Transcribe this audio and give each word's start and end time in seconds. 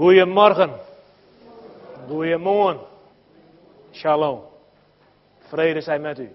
Goedemorgen. 0.00 0.70
Goedemorgen. 2.08 2.80
Shalom. 3.92 4.42
Vrede 5.38 5.80
zij 5.80 5.98
met 5.98 6.18
u. 6.18 6.32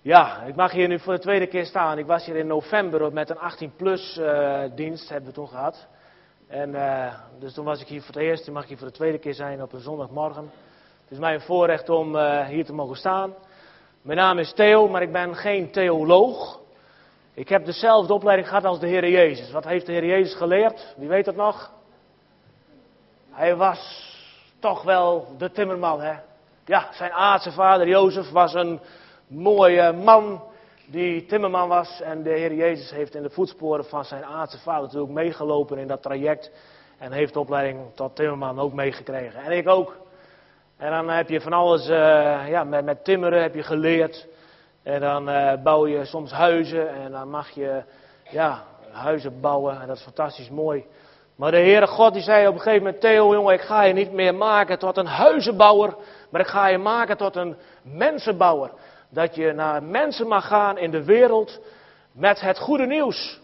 Ja, 0.00 0.42
ik 0.42 0.54
mag 0.54 0.72
hier 0.72 0.88
nu 0.88 0.98
voor 0.98 1.12
de 1.12 1.18
tweede 1.18 1.46
keer 1.46 1.66
staan. 1.66 1.98
Ik 1.98 2.06
was 2.06 2.24
hier 2.24 2.36
in 2.36 2.46
november 2.46 3.12
met 3.12 3.30
een 3.30 3.70
18-plus 3.70 4.18
uh, 4.20 4.60
dienst, 4.74 5.08
hebben 5.08 5.28
we 5.28 5.34
toen 5.34 5.48
gehad. 5.48 5.86
En 6.46 6.70
uh, 6.70 7.14
dus 7.38 7.54
toen 7.54 7.64
was 7.64 7.80
ik 7.80 7.86
hier 7.86 8.00
voor 8.00 8.14
het 8.14 8.22
eerst, 8.22 8.46
nu 8.46 8.52
mag 8.52 8.62
ik 8.62 8.68
hier 8.68 8.78
voor 8.78 8.86
de 8.86 8.92
tweede 8.92 9.18
keer 9.18 9.34
zijn 9.34 9.62
op 9.62 9.72
een 9.72 9.80
zondagmorgen. 9.80 10.50
Het 11.02 11.10
is 11.10 11.18
mij 11.18 11.34
een 11.34 11.40
voorrecht 11.40 11.88
om 11.88 12.14
uh, 12.14 12.46
hier 12.46 12.64
te 12.64 12.72
mogen 12.72 12.96
staan. 12.96 13.34
Mijn 14.02 14.18
naam 14.18 14.38
is 14.38 14.52
Theo, 14.52 14.88
maar 14.88 15.02
ik 15.02 15.12
ben 15.12 15.36
geen 15.36 15.70
theoloog. 15.70 16.60
Ik 17.34 17.48
heb 17.48 17.64
dezelfde 17.64 18.12
opleiding 18.12 18.48
gehad 18.48 18.64
als 18.64 18.80
de 18.80 18.86
Heer 18.86 19.08
Jezus. 19.08 19.50
Wat 19.50 19.64
heeft 19.64 19.86
de 19.86 19.92
Heer 19.92 20.06
Jezus 20.06 20.34
geleerd? 20.34 20.94
Wie 20.96 21.08
weet 21.08 21.24
dat 21.24 21.36
nog? 21.36 21.76
Hij 23.38 23.56
was 23.56 24.12
toch 24.58 24.82
wel 24.82 25.34
de 25.36 25.50
timmerman, 25.50 26.00
hè? 26.00 26.14
Ja, 26.64 26.88
zijn 26.92 27.12
aardse 27.12 27.52
vader 27.52 27.88
Jozef 27.88 28.30
was 28.30 28.54
een 28.54 28.80
mooie 29.26 29.92
man 29.92 30.42
die 30.86 31.26
timmerman 31.26 31.68
was. 31.68 32.00
En 32.00 32.22
de 32.22 32.30
Heer 32.30 32.54
Jezus 32.54 32.90
heeft 32.90 33.14
in 33.14 33.22
de 33.22 33.30
voetsporen 33.30 33.84
van 33.84 34.04
zijn 34.04 34.24
aardse 34.24 34.58
vader 34.58 34.82
natuurlijk 34.82 35.12
meegelopen 35.12 35.78
in 35.78 35.86
dat 35.86 36.02
traject. 36.02 36.50
En 36.98 37.12
heeft 37.12 37.32
de 37.32 37.38
opleiding 37.38 37.94
tot 37.94 38.16
timmerman 38.16 38.58
ook 38.58 38.72
meegekregen. 38.72 39.40
En 39.40 39.52
ik 39.52 39.68
ook. 39.68 39.96
En 40.76 40.90
dan 40.90 41.08
heb 41.08 41.28
je 41.28 41.40
van 41.40 41.52
alles, 41.52 41.88
uh, 41.88 42.48
ja, 42.48 42.64
met, 42.64 42.84
met, 42.84 43.04
timmeren 43.04 43.42
heb 43.42 43.54
je 43.54 43.62
geleerd. 43.62 44.26
En 44.82 45.00
dan 45.00 45.28
uh, 45.28 45.52
bouw 45.62 45.86
je 45.86 46.04
soms 46.04 46.32
huizen 46.32 46.88
en 46.94 47.10
dan 47.10 47.30
mag 47.30 47.50
je, 47.50 47.82
ja, 48.30 48.64
huizen 48.90 49.40
bouwen. 49.40 49.80
En 49.80 49.86
dat 49.86 49.96
is 49.96 50.02
fantastisch 50.02 50.50
mooi. 50.50 50.86
Maar 51.38 51.50
de 51.50 51.56
Heere 51.56 51.86
God 51.86 52.12
die 52.12 52.22
zei 52.22 52.46
op 52.46 52.54
een 52.54 52.60
gegeven 52.60 52.82
moment, 52.84 53.00
Theo 53.00 53.32
jongen, 53.32 53.54
ik 53.54 53.60
ga 53.60 53.82
je 53.82 53.92
niet 53.92 54.12
meer 54.12 54.34
maken 54.34 54.78
tot 54.78 54.96
een 54.96 55.06
huizenbouwer, 55.06 55.94
maar 56.30 56.40
ik 56.40 56.46
ga 56.46 56.66
je 56.66 56.78
maken 56.78 57.16
tot 57.16 57.36
een 57.36 57.56
mensenbouwer. 57.82 58.70
Dat 59.10 59.34
je 59.34 59.52
naar 59.52 59.82
mensen 59.82 60.26
mag 60.26 60.46
gaan 60.46 60.78
in 60.78 60.90
de 60.90 61.04
wereld 61.04 61.60
met 62.12 62.40
het 62.40 62.58
goede 62.58 62.86
nieuws. 62.86 63.40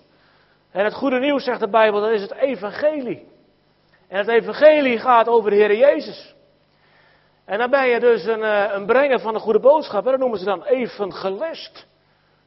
En 0.71 0.85
het 0.85 0.95
goede 0.95 1.19
nieuws, 1.19 1.45
zegt 1.45 1.61
de 1.61 1.69
Bijbel, 1.69 2.01
dat 2.01 2.11
is 2.11 2.23
het 2.23 2.35
evangelie. 2.35 3.29
En 4.09 4.19
het 4.19 4.29
evangelie 4.29 4.99
gaat 4.99 5.29
over 5.29 5.51
de 5.51 5.57
Heer 5.57 5.77
Jezus. 5.77 6.35
En 7.45 7.59
dan 7.59 7.71
ben 7.71 7.89
je 7.89 8.01
dus 8.01 8.25
een, 8.25 8.43
eh, 8.43 8.73
een 8.73 8.87
brenger 8.87 9.21
van 9.21 9.33
de 9.33 9.41
goede 9.41 9.61
boodschap. 9.61 10.05
En 10.05 10.11
dat 10.11 10.21
noemen 10.21 10.39
ze 10.39 10.45
dan 10.45 10.65
evangelist. 10.65 11.87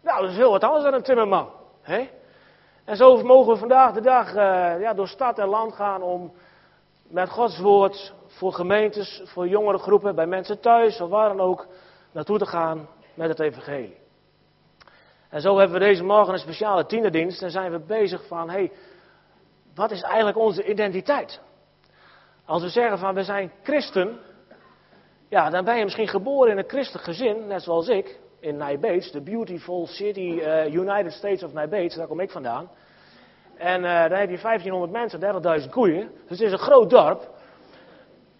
Nou, 0.03 0.21
dat 0.21 0.29
is 0.29 0.37
heel 0.37 0.51
wat 0.51 0.63
anders 0.63 0.83
dan 0.83 0.93
een 0.93 1.03
timmerman. 1.03 1.49
Hè? 1.81 2.09
En 2.87 2.95
zo 2.95 3.23
mogen 3.23 3.53
we 3.53 3.59
vandaag 3.59 3.93
de 3.93 4.01
dag 4.01 4.27
uh, 4.27 4.81
ja, 4.81 4.93
door 4.93 5.07
stad 5.07 5.39
en 5.39 5.47
land 5.47 5.73
gaan 5.73 6.01
om 6.01 6.33
met 7.07 7.29
Gods 7.29 7.59
woord 7.59 8.13
voor 8.27 8.53
gemeentes, 8.53 9.21
voor 9.25 9.47
jongere 9.47 9.77
groepen, 9.77 10.15
bij 10.15 10.25
mensen 10.25 10.59
thuis 10.59 11.01
of 11.01 11.09
waar 11.09 11.29
dan 11.29 11.39
ook 11.39 11.67
naartoe 12.11 12.37
te 12.37 12.45
gaan 12.45 12.87
met 13.13 13.29
het 13.29 13.39
evangelie. 13.39 13.97
En 15.29 15.41
zo 15.41 15.57
hebben 15.57 15.79
we 15.79 15.85
deze 15.85 16.03
morgen 16.03 16.33
een 16.33 16.39
speciale 16.39 16.85
tienerdienst 16.85 17.41
en 17.41 17.51
zijn 17.51 17.71
we 17.71 17.79
bezig 17.79 18.27
van, 18.27 18.49
hé, 18.49 18.55
hey, 18.55 18.71
wat 19.75 19.91
is 19.91 20.01
eigenlijk 20.01 20.37
onze 20.37 20.63
identiteit? 20.63 21.41
Als 22.45 22.61
we 22.61 22.69
zeggen 22.69 22.97
van 22.97 23.13
we 23.13 23.23
zijn 23.23 23.51
christen, 23.63 24.19
ja, 25.29 25.49
dan 25.49 25.65
ben 25.65 25.77
je 25.77 25.83
misschien 25.83 26.07
geboren 26.07 26.51
in 26.51 26.57
een 26.57 26.69
christelijk 26.69 27.05
gezin, 27.05 27.47
net 27.47 27.63
zoals 27.63 27.87
ik, 27.87 28.19
in 28.47 28.57
Nijbeets, 28.57 29.11
de 29.11 29.21
beautiful 29.21 29.87
city 29.87 30.19
uh, 30.19 30.73
United 30.73 31.11
States 31.11 31.43
of 31.43 31.53
Nijbeets, 31.53 31.95
daar 31.95 32.07
kom 32.07 32.19
ik 32.19 32.31
vandaan. 32.31 32.69
En 33.57 33.77
uh, 33.77 33.83
daar 33.83 34.19
heb 34.19 34.29
je 34.29 34.39
1500 34.41 34.91
mensen, 34.91 35.61
30.000 35.61 35.69
koeien, 35.69 36.11
dus 36.27 36.39
het 36.39 36.47
is 36.47 36.51
een 36.51 36.57
groot 36.57 36.89
dorp. 36.89 37.29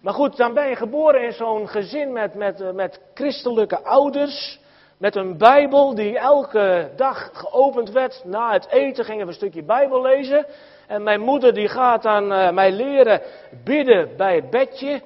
Maar 0.00 0.14
goed, 0.14 0.36
dan 0.36 0.54
ben 0.54 0.68
je 0.68 0.76
geboren 0.76 1.22
in 1.22 1.32
zo'n 1.32 1.68
gezin 1.68 2.12
met, 2.12 2.34
met, 2.34 2.60
uh, 2.60 2.70
met 2.70 3.00
christelijke 3.14 3.82
ouders, 3.82 4.60
met 4.98 5.16
een 5.16 5.36
Bijbel 5.36 5.94
die 5.94 6.18
elke 6.18 6.90
dag 6.96 7.30
geopend 7.32 7.90
werd. 7.90 8.22
Na 8.24 8.52
het 8.52 8.68
eten 8.68 9.04
gingen 9.04 9.22
we 9.22 9.28
een 9.28 9.36
stukje 9.38 9.62
Bijbel 9.62 10.02
lezen. 10.02 10.46
En 10.86 11.02
mijn 11.02 11.20
moeder 11.20 11.54
die 11.54 11.68
gaat 11.68 12.02
dan 12.02 12.32
uh, 12.32 12.50
mij 12.50 12.72
leren 12.72 13.20
bidden 13.64 14.16
bij 14.16 14.34
het 14.34 14.50
bedje. 14.50 15.02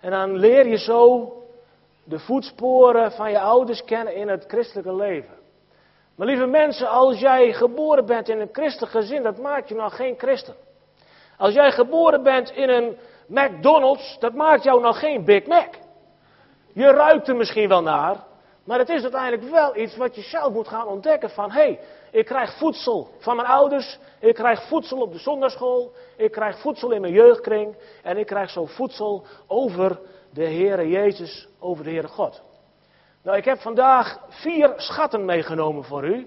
En 0.00 0.10
dan 0.10 0.36
leer 0.36 0.68
je 0.68 0.78
zo 0.78 1.32
de 2.04 2.18
voetsporen 2.18 3.12
van 3.12 3.30
je 3.30 3.40
ouders 3.40 3.84
kennen 3.84 4.14
in 4.14 4.28
het 4.28 4.44
christelijke 4.46 4.94
leven. 4.94 5.34
Maar 6.16 6.26
lieve 6.26 6.46
mensen, 6.46 6.88
als 6.88 7.18
jij 7.18 7.52
geboren 7.52 8.06
bent 8.06 8.28
in 8.28 8.40
een 8.40 8.48
christelijk 8.52 8.92
gezin, 8.92 9.22
dat 9.22 9.38
maakt 9.38 9.68
je 9.68 9.74
nog 9.74 9.96
geen 9.96 10.14
christen. 10.18 10.54
Als 11.38 11.54
jij 11.54 11.72
geboren 11.72 12.22
bent 12.22 12.50
in 12.50 12.68
een 12.68 12.96
McDonald's, 13.26 14.16
dat 14.18 14.34
maakt 14.34 14.62
jou 14.62 14.80
nog 14.80 14.98
geen 14.98 15.24
Big 15.24 15.46
Mac. 15.46 15.74
Je 16.72 16.90
ruikt 16.90 17.28
er 17.28 17.36
misschien 17.36 17.68
wel 17.68 17.82
naar, 17.82 18.16
maar 18.64 18.78
het 18.78 18.88
is 18.88 19.02
uiteindelijk 19.02 19.50
wel 19.50 19.76
iets 19.76 19.96
wat 19.96 20.14
je 20.14 20.22
zelf 20.22 20.52
moet 20.52 20.68
gaan 20.68 20.86
ontdekken 20.86 21.30
van, 21.30 21.50
hé, 21.50 21.60
hey, 21.62 21.80
ik 22.10 22.24
krijg 22.24 22.58
voedsel 22.58 23.08
van 23.18 23.36
mijn 23.36 23.48
ouders, 23.48 23.98
ik 24.20 24.34
krijg 24.34 24.62
voedsel 24.68 25.00
op 25.00 25.12
de 25.12 25.18
zondagschool, 25.18 25.92
ik 26.16 26.30
krijg 26.30 26.58
voedsel 26.58 26.90
in 26.90 27.00
mijn 27.00 27.12
jeugdkring 27.12 27.76
en 28.02 28.16
ik 28.16 28.26
krijg 28.26 28.50
zo 28.50 28.66
voedsel 28.66 29.26
over 29.46 30.00
de 30.32 30.44
Heere 30.44 30.88
Jezus, 30.88 31.48
over 31.58 31.84
de 31.84 31.90
Heere 31.90 32.08
God. 32.08 32.42
Nou, 33.22 33.36
ik 33.36 33.44
heb 33.44 33.58
vandaag 33.58 34.18
vier 34.28 34.72
schatten 34.76 35.24
meegenomen 35.24 35.84
voor 35.84 36.04
u. 36.04 36.26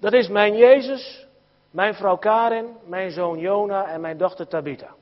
Dat 0.00 0.12
is 0.12 0.28
mijn 0.28 0.56
Jezus, 0.56 1.26
mijn 1.70 1.94
vrouw 1.94 2.16
Karin, 2.16 2.76
mijn 2.86 3.10
zoon 3.10 3.38
Jona 3.38 3.86
en 3.86 4.00
mijn 4.00 4.16
dochter 4.16 4.48
Tabitha. 4.48 4.94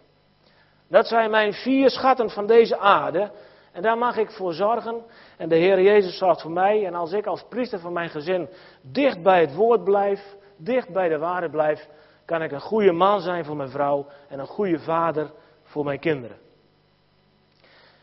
Dat 0.88 1.06
zijn 1.06 1.30
mijn 1.30 1.52
vier 1.52 1.90
schatten 1.90 2.30
van 2.30 2.46
deze 2.46 2.78
aarde. 2.78 3.30
En 3.72 3.82
daar 3.82 3.98
mag 3.98 4.16
ik 4.16 4.30
voor 4.30 4.52
zorgen. 4.52 5.02
En 5.36 5.48
de 5.48 5.56
Heer 5.56 5.80
Jezus 5.80 6.18
zorgt 6.18 6.42
voor 6.42 6.50
mij. 6.50 6.86
En 6.86 6.94
als 6.94 7.12
ik 7.12 7.26
als 7.26 7.44
priester 7.48 7.78
van 7.78 7.92
mijn 7.92 8.10
gezin 8.10 8.48
dicht 8.82 9.22
bij 9.22 9.40
het 9.40 9.54
woord 9.54 9.84
blijf, 9.84 10.36
dicht 10.56 10.88
bij 10.92 11.08
de 11.08 11.18
waarde 11.18 11.50
blijf, 11.50 11.88
kan 12.24 12.42
ik 12.42 12.52
een 12.52 12.60
goede 12.60 12.92
man 12.92 13.20
zijn 13.20 13.44
voor 13.44 13.56
mijn 13.56 13.70
vrouw 13.70 14.06
en 14.28 14.38
een 14.38 14.46
goede 14.46 14.78
vader 14.78 15.30
voor 15.62 15.84
mijn 15.84 15.98
kinderen. 15.98 16.49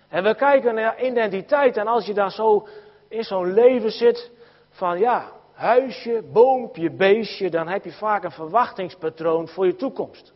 En 0.10 0.24
we 0.24 0.36
kijken 0.36 0.76
naar 0.76 1.04
identiteit. 1.04 1.78
En 1.78 1.88
als 1.88 2.06
je 2.06 2.14
daar 2.14 2.32
zo 2.32 2.68
in 3.10 3.24
zo'n 3.24 3.54
leven 3.54 3.92
zit 3.92 4.32
van 4.70 5.00
ja, 5.00 5.32
huisje, 5.54 6.24
boompje, 6.34 6.92
beestje, 6.92 7.50
dan 7.50 7.68
heb 7.68 7.84
je 7.84 7.92
vaak 7.92 8.24
een 8.24 8.32
verwachtingspatroon 8.32 9.48
voor 9.48 9.66
je 9.66 9.76
toekomst. 9.76 10.34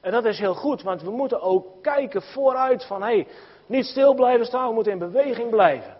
En 0.00 0.12
dat 0.12 0.24
is 0.24 0.38
heel 0.38 0.54
goed, 0.54 0.82
want 0.82 1.02
we 1.02 1.10
moeten 1.10 1.40
ook 1.40 1.82
kijken 1.82 2.22
vooruit 2.22 2.84
van 2.84 3.02
hé, 3.02 3.06
hey, 3.06 3.26
niet 3.66 3.86
stil 3.86 4.14
blijven 4.14 4.46
staan, 4.46 4.68
we 4.68 4.74
moeten 4.74 4.92
in 4.92 4.98
beweging 4.98 5.50
blijven. 5.50 5.96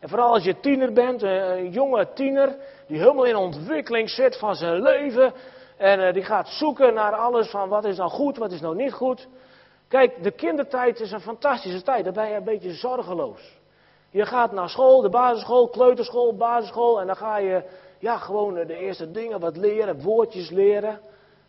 En 0.00 0.08
vooral 0.08 0.32
als 0.32 0.44
je 0.44 0.60
tiener 0.60 0.92
bent, 0.92 1.22
een 1.22 1.70
jonge 1.70 2.12
tiener, 2.12 2.56
die 2.86 2.98
helemaal 2.98 3.24
in 3.24 3.36
ontwikkeling 3.36 4.10
zit 4.10 4.38
van 4.38 4.54
zijn 4.54 4.82
leven. 4.82 5.32
En 5.76 6.12
die 6.12 6.24
gaat 6.24 6.48
zoeken 6.48 6.94
naar 6.94 7.12
alles 7.12 7.50
van 7.50 7.68
wat 7.68 7.84
is 7.84 7.96
nou 7.96 8.10
goed, 8.10 8.36
wat 8.36 8.52
is 8.52 8.60
nou 8.60 8.76
niet 8.76 8.92
goed. 8.92 9.28
Kijk, 9.88 10.22
de 10.22 10.30
kindertijd 10.30 11.00
is 11.00 11.12
een 11.12 11.20
fantastische 11.20 11.82
tijd. 11.82 12.04
Dan 12.04 12.14
ben 12.14 12.28
je 12.28 12.34
een 12.34 12.44
beetje 12.44 12.72
zorgeloos. 12.72 13.58
Je 14.10 14.26
gaat 14.26 14.52
naar 14.52 14.68
school, 14.68 15.00
de 15.00 15.08
basisschool, 15.08 15.68
kleuterschool, 15.68 16.36
basisschool. 16.36 17.00
En 17.00 17.06
dan 17.06 17.16
ga 17.16 17.38
je 17.38 17.62
ja, 17.98 18.18
gewoon 18.18 18.54
de 18.54 18.76
eerste 18.76 19.10
dingen 19.10 19.40
wat 19.40 19.56
leren, 19.56 20.02
woordjes 20.02 20.50
leren. 20.50 21.00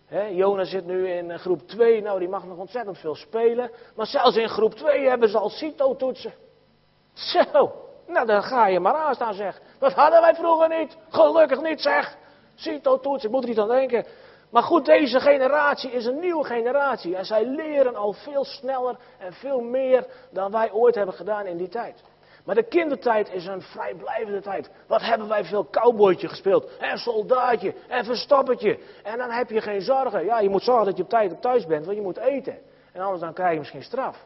He, 0.05 0.65
zit 0.65 0.85
nu 0.85 1.09
in 1.09 1.39
groep 1.39 1.67
2, 1.67 2.01
nou 2.01 2.19
die 2.19 2.29
mag 2.29 2.45
nog 2.45 2.57
ontzettend 2.57 2.97
veel 2.97 3.15
spelen. 3.15 3.71
Maar 3.95 4.05
zelfs 4.05 4.35
in 4.35 4.49
groep 4.49 4.73
2 4.73 5.07
hebben 5.07 5.29
ze 5.29 5.37
al 5.37 5.49
CITO-toetsen. 5.49 6.33
Zo, 7.13 7.71
nou 8.07 8.25
dan 8.25 8.43
ga 8.43 8.67
je 8.67 8.79
maar 8.79 8.95
aan 8.95 9.15
staan 9.15 9.33
zeg. 9.33 9.61
Dat 9.79 9.93
hadden 9.93 10.21
wij 10.21 10.35
vroeger 10.35 10.77
niet. 10.79 10.97
Gelukkig 11.09 11.61
niet 11.61 11.81
zeg. 11.81 12.17
CITO-toetsen, 12.55 13.29
ik 13.29 13.35
moet 13.35 13.43
er 13.43 13.49
niet 13.49 13.59
aan 13.59 13.67
denken. 13.67 14.05
Maar 14.50 14.63
goed, 14.63 14.85
deze 14.85 15.19
generatie 15.19 15.91
is 15.91 16.06
een 16.06 16.19
nieuwe 16.19 16.44
generatie. 16.44 17.16
En 17.16 17.26
zij 17.26 17.46
leren 17.46 17.96
al 17.96 18.14
veel 18.14 18.46
sneller 18.46 18.97
en 19.17 19.34
veel 19.34 19.59
meer 19.59 20.05
dan 20.32 20.52
wij 20.52 20.72
ooit 20.72 20.96
hebben 20.96 21.16
gedaan 21.16 21.46
in 21.46 21.58
die 21.58 21.70
tijd. 21.70 22.03
Maar 22.46 22.55
de 22.55 22.67
kindertijd 22.67 23.32
is 23.32 23.46
een 23.46 23.61
vrijblijvende 23.61 24.41
tijd. 24.41 24.72
Wat 24.88 25.02
hebben 25.02 25.28
wij 25.28 25.46
veel 25.46 25.70
cowboytje 25.70 26.28
gespeeld. 26.28 26.78
En 26.78 26.97
soldaatje. 26.97 27.73
En 27.88 28.05
verstoppertje. 28.05 28.79
En 29.03 29.17
dan 29.17 29.32
heb 29.32 29.49
je 29.49 29.61
geen 29.61 29.82
zorgen. 29.82 30.26
Ja, 30.26 30.40
je 30.40 30.50
moet 30.50 30.64
zorgen 30.64 30.85
dat 30.85 30.97
je 30.97 31.03
op 31.03 31.09
tijd 31.09 31.32
op 31.32 31.41
thuis 31.41 31.66
bent. 31.66 31.85
Want 31.85 31.97
je 31.97 32.03
moet 32.03 32.17
eten. 32.17 32.59
En 32.91 33.02
anders 33.02 33.22
dan 33.22 33.34
krijg 33.34 33.52
je 33.52 33.59
misschien 33.59 33.84
straf. 33.84 34.26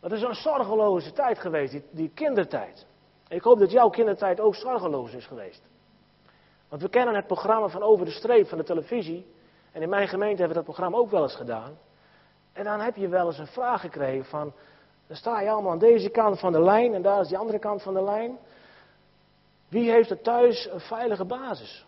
Het 0.00 0.12
is 0.12 0.22
een 0.22 0.34
zorgeloze 0.34 1.12
tijd 1.12 1.38
geweest. 1.38 1.72
Die, 1.72 1.84
die 1.90 2.10
kindertijd. 2.14 2.86
Ik 3.28 3.42
hoop 3.42 3.58
dat 3.58 3.70
jouw 3.70 3.88
kindertijd 3.88 4.40
ook 4.40 4.54
zorgeloos 4.54 5.12
is 5.12 5.26
geweest. 5.26 5.62
Want 6.70 6.82
we 6.82 6.88
kennen 6.88 7.14
het 7.14 7.26
programma 7.26 7.68
van 7.68 7.82
Over 7.82 8.04
de 8.04 8.10
Streep 8.10 8.48
van 8.48 8.58
de 8.58 8.64
televisie. 8.64 9.26
En 9.72 9.82
in 9.82 9.88
mijn 9.88 10.08
gemeente 10.08 10.42
hebben 10.42 10.48
we 10.48 10.64
dat 10.64 10.74
programma 10.74 10.98
ook 10.98 11.10
wel 11.10 11.22
eens 11.22 11.34
gedaan. 11.34 11.78
En 12.52 12.64
dan 12.64 12.80
heb 12.80 12.96
je 12.96 13.08
wel 13.08 13.26
eens 13.26 13.38
een 13.38 13.46
vraag 13.46 13.80
gekregen 13.80 14.24
van... 14.24 14.52
Dan 15.06 15.16
sta 15.16 15.40
je 15.40 15.50
allemaal 15.50 15.72
aan 15.72 15.78
deze 15.78 16.08
kant 16.08 16.38
van 16.40 16.52
de 16.52 16.62
lijn 16.62 16.94
en 16.94 17.02
daar 17.02 17.20
is 17.20 17.28
die 17.28 17.38
andere 17.38 17.58
kant 17.58 17.82
van 17.82 17.94
de 17.94 18.02
lijn. 18.02 18.38
Wie 19.68 19.90
heeft 19.90 20.10
er 20.10 20.20
thuis 20.20 20.68
een 20.72 20.80
veilige 20.80 21.24
basis? 21.24 21.86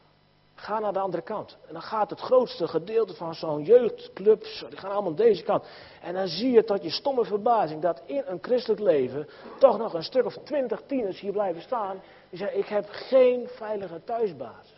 Ga 0.55 0.79
naar 0.79 0.93
de 0.93 0.99
andere 0.99 1.23
kant. 1.23 1.57
En 1.67 1.73
dan 1.73 1.83
gaat 1.83 2.11
het 2.11 2.21
grootste 2.21 2.69
gedeelte 2.69 3.15
van 3.15 3.35
zo'n 3.35 3.63
jeugdclub, 3.63 4.43
die 4.69 4.79
gaan 4.79 4.91
allemaal 4.91 5.15
deze 5.15 5.43
kant. 5.43 5.65
En 6.01 6.15
dan 6.15 6.29
zie 6.29 6.51
je 6.51 6.65
tot 6.65 6.83
je 6.83 6.91
stomme 6.91 7.25
verbazing 7.25 7.83
dat 7.83 8.03
in 8.07 8.23
een 8.27 8.39
christelijk 8.41 8.81
leven 8.81 9.29
toch 9.59 9.79
nog 9.79 9.95
een 9.95 10.03
stuk 10.03 10.25
of 10.25 10.37
twintig 10.45 10.83
tieners 10.87 11.21
hier 11.21 11.33
blijven 11.33 11.63
staan. 11.63 12.01
Die 12.29 12.39
zeggen, 12.39 12.59
ik 12.59 12.67
heb 12.67 12.87
geen 12.89 13.49
veilige 13.49 14.05
thuisbasis. 14.05 14.72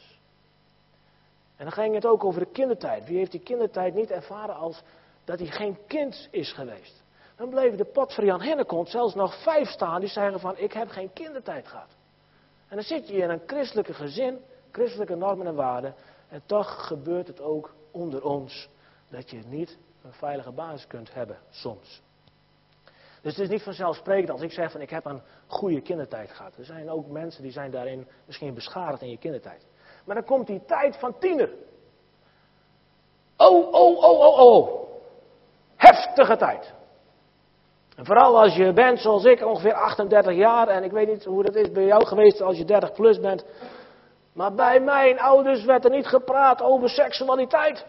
En 1.56 1.64
dan 1.64 1.72
ging 1.72 1.94
het 1.94 2.06
ook 2.06 2.24
over 2.24 2.40
de 2.40 2.50
kindertijd. 2.52 3.06
Wie 3.06 3.18
heeft 3.18 3.30
die 3.30 3.40
kindertijd 3.40 3.94
niet 3.94 4.10
ervaren 4.10 4.54
als 4.54 4.82
dat 5.24 5.38
hij 5.38 5.48
geen 5.48 5.78
kind 5.86 6.28
is 6.30 6.52
geweest? 6.52 7.02
Dan 7.36 7.48
bleven 7.48 7.76
de 7.76 7.84
pot 7.84 8.14
voor 8.14 8.24
Jan 8.24 8.42
Hennekont 8.42 8.88
zelfs 8.88 9.14
nog 9.14 9.42
vijf 9.42 9.68
staan 9.68 10.00
die 10.00 10.08
zeggen 10.08 10.40
van, 10.40 10.56
ik 10.56 10.72
heb 10.72 10.88
geen 10.88 11.12
kindertijd 11.12 11.68
gehad. 11.68 11.96
En 12.68 12.76
dan 12.76 12.84
zit 12.84 13.08
je 13.08 13.16
in 13.16 13.30
een 13.30 13.42
christelijke 13.46 13.94
gezin 13.94 14.40
christelijke 14.74 15.14
normen 15.14 15.46
en 15.46 15.54
waarden. 15.54 15.94
En 16.28 16.42
toch 16.46 16.86
gebeurt 16.86 17.26
het 17.26 17.40
ook 17.40 17.74
onder 17.90 18.24
ons 18.24 18.68
dat 19.08 19.30
je 19.30 19.42
niet 19.46 19.78
een 20.02 20.12
veilige 20.12 20.52
basis 20.52 20.86
kunt 20.86 21.14
hebben, 21.14 21.38
soms. 21.50 22.02
Dus 23.20 23.36
het 23.36 23.44
is 23.44 23.48
niet 23.48 23.62
vanzelfsprekend 23.62 24.30
als 24.30 24.40
ik 24.40 24.52
zeg 24.52 24.70
van 24.70 24.80
ik 24.80 24.90
heb 24.90 25.04
een 25.04 25.22
goede 25.46 25.80
kindertijd 25.80 26.30
gehad. 26.30 26.56
Er 26.56 26.64
zijn 26.64 26.90
ook 26.90 27.08
mensen 27.08 27.42
die 27.42 27.52
zijn 27.52 27.70
daarin 27.70 28.06
misschien 28.26 28.54
beschadigd 28.54 29.02
in 29.02 29.10
je 29.10 29.18
kindertijd. 29.18 29.66
Maar 30.04 30.14
dan 30.14 30.24
komt 30.24 30.46
die 30.46 30.64
tijd 30.66 30.96
van 30.96 31.18
tiener. 31.18 31.50
Oh, 33.36 33.72
oh, 33.72 34.02
oh, 34.02 34.20
oh, 34.20 34.38
oh. 34.38 34.88
Heftige 35.76 36.36
tijd. 36.36 36.72
En 37.96 38.04
vooral 38.04 38.40
als 38.40 38.54
je 38.54 38.72
bent 38.72 39.00
zoals 39.00 39.24
ik, 39.24 39.46
ongeveer 39.46 39.72
38 39.72 40.34
jaar, 40.34 40.68
en 40.68 40.84
ik 40.84 40.92
weet 40.92 41.08
niet 41.08 41.24
hoe 41.24 41.42
dat 41.42 41.54
is 41.54 41.72
bij 41.72 41.84
jou 41.84 42.06
geweest 42.06 42.40
als 42.40 42.56
je 42.56 42.64
30 42.64 42.92
plus 42.92 43.20
bent. 43.20 43.44
Maar 44.32 44.54
bij 44.54 44.80
mijn 44.80 45.20
ouders 45.20 45.64
werd 45.64 45.84
er 45.84 45.90
niet 45.90 46.06
gepraat 46.06 46.62
over 46.62 46.88
seksualiteit. 46.88 47.86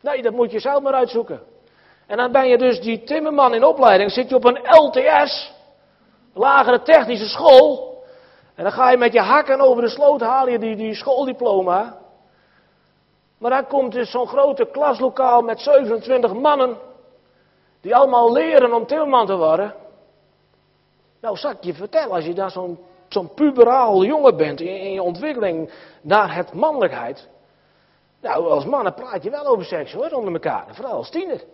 Nee, 0.00 0.22
dat 0.22 0.32
moet 0.32 0.50
je 0.50 0.60
zelf 0.60 0.82
maar 0.82 0.94
uitzoeken. 0.94 1.40
En 2.06 2.16
dan 2.16 2.32
ben 2.32 2.48
je 2.48 2.58
dus 2.58 2.80
die 2.80 3.04
timmerman 3.04 3.54
in 3.54 3.64
opleiding, 3.64 4.10
zit 4.10 4.28
je 4.28 4.34
op 4.34 4.44
een 4.44 4.60
LTS, 4.62 5.52
lagere 6.34 6.82
technische 6.82 7.28
school. 7.28 7.91
En 8.54 8.62
dan 8.62 8.72
ga 8.72 8.90
je 8.90 8.96
met 8.96 9.12
je 9.12 9.20
hakken 9.20 9.60
over 9.60 9.82
de 9.82 9.88
sloot, 9.88 10.20
haal 10.20 10.48
je 10.48 10.58
die, 10.58 10.76
die 10.76 10.94
schooldiploma. 10.94 11.98
Maar 13.38 13.50
dan 13.50 13.66
komt 13.66 13.92
dus 13.92 14.10
zo'n 14.10 14.26
grote 14.26 14.68
klaslokaal 14.72 15.42
met 15.42 15.60
27 15.60 16.32
mannen, 16.32 16.76
die 17.80 17.96
allemaal 17.96 18.32
leren 18.32 18.72
om 18.72 18.86
timmerman 18.86 19.26
te 19.26 19.36
worden. 19.36 19.74
Nou, 21.20 21.36
zal 21.36 21.50
ik 21.50 21.64
je 21.64 21.74
vertellen, 21.74 22.14
als 22.14 22.24
je 22.24 22.34
daar 22.34 22.50
zo'n 22.50 22.78
zo'n 23.12 23.34
puberaal 23.34 24.04
jongen 24.04 24.36
bent 24.36 24.60
in, 24.60 24.92
je 24.92 25.02
ontwikkeling 25.02 25.72
naar 26.02 26.34
het 26.34 26.52
mannelijkheid. 26.52 27.28
Nou, 28.20 28.48
als 28.48 28.64
mannen 28.64 28.94
praat 28.94 29.22
je 29.22 29.30
wel 29.30 29.46
over 29.46 29.64
seks 29.64 29.92
hoor, 29.92 30.10
onder 30.10 30.32
elkaar. 30.32 30.66
vooral 30.74 30.92
als 30.92 31.10
tiener. 31.10 31.44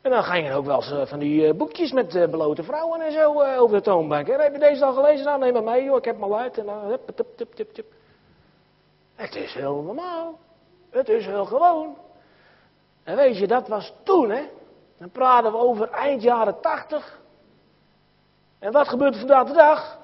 En 0.00 0.10
dan 0.10 0.22
ga 0.22 0.34
je 0.34 0.52
ook 0.52 0.64
wel 0.64 0.76
eens 0.76 0.90
eh, 0.90 1.06
van 1.06 1.18
die 1.18 1.46
eh, 1.46 1.54
boekjes 1.54 1.92
met 1.92 2.14
uh, 2.14 2.28
belote 2.28 2.62
vrouwen 2.62 3.00
en 3.00 3.12
zo 3.12 3.42
over 3.42 3.76
de 3.76 3.82
toonbank. 3.82 4.26
Heb 4.26 4.52
je 4.52 4.58
deze 4.58 4.84
al 4.84 4.92
gelezen? 4.92 5.24
Nou, 5.24 5.38
neem 5.38 5.52
maar 5.52 5.62
mee 5.62 5.84
joh, 5.84 5.96
ik 5.96 6.04
heb 6.04 6.14
hem 6.14 6.24
al 6.24 6.38
uit. 6.38 6.58
En 6.58 6.66
dan, 6.66 6.78
hup, 6.78 7.10
tip, 7.36 7.72
tip. 7.72 7.86
Het 9.14 9.34
is 9.34 9.54
heel 9.54 9.82
normaal. 9.82 10.38
Het 10.90 11.08
is 11.08 11.26
heel 11.26 11.44
gewoon. 11.44 11.96
En 13.04 13.16
weet 13.16 13.38
je, 13.38 13.46
dat 13.46 13.68
was 13.68 13.92
toen 14.02 14.30
hè. 14.30 14.42
Dan 14.98 15.10
praten 15.10 15.52
we 15.52 15.58
over 15.58 15.90
eind 15.90 16.22
jaren 16.22 16.60
tachtig. 16.60 17.20
En 18.58 18.72
wat 18.72 18.88
gebeurt 18.88 19.12
er 19.12 19.18
vandaag 19.18 19.46
de 19.46 19.52
dag? 19.52 19.98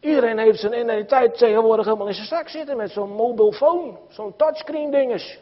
Iedereen 0.00 0.38
heeft 0.38 0.60
zijn 0.60 0.80
identiteit 0.80 1.38
tegenwoordig 1.38 1.84
helemaal 1.84 2.06
in 2.06 2.14
zijn 2.14 2.26
zak 2.26 2.48
zitten 2.48 2.76
met 2.76 2.90
zo'n 2.90 3.10
mobile 3.10 3.52
phone, 3.52 3.98
zo'n 4.08 4.36
touchscreen 4.36 4.90
dinges. 4.90 5.40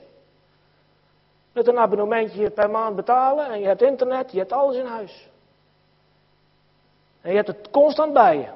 Met 1.53 1.67
een 1.67 1.79
abonnementje 1.79 2.51
per 2.51 2.71
maand 2.71 2.97
betalen 2.97 3.51
en 3.51 3.61
je 3.61 3.67
hebt 3.67 3.83
internet, 3.83 4.33
je 4.33 4.39
hebt 4.39 4.53
alles 4.53 4.77
in 4.77 4.87
huis. 4.87 5.29
En 7.21 7.31
je 7.31 7.37
hebt 7.37 7.49
het 7.49 7.71
constant 7.71 8.13
bij 8.13 8.37
je. 8.37 8.49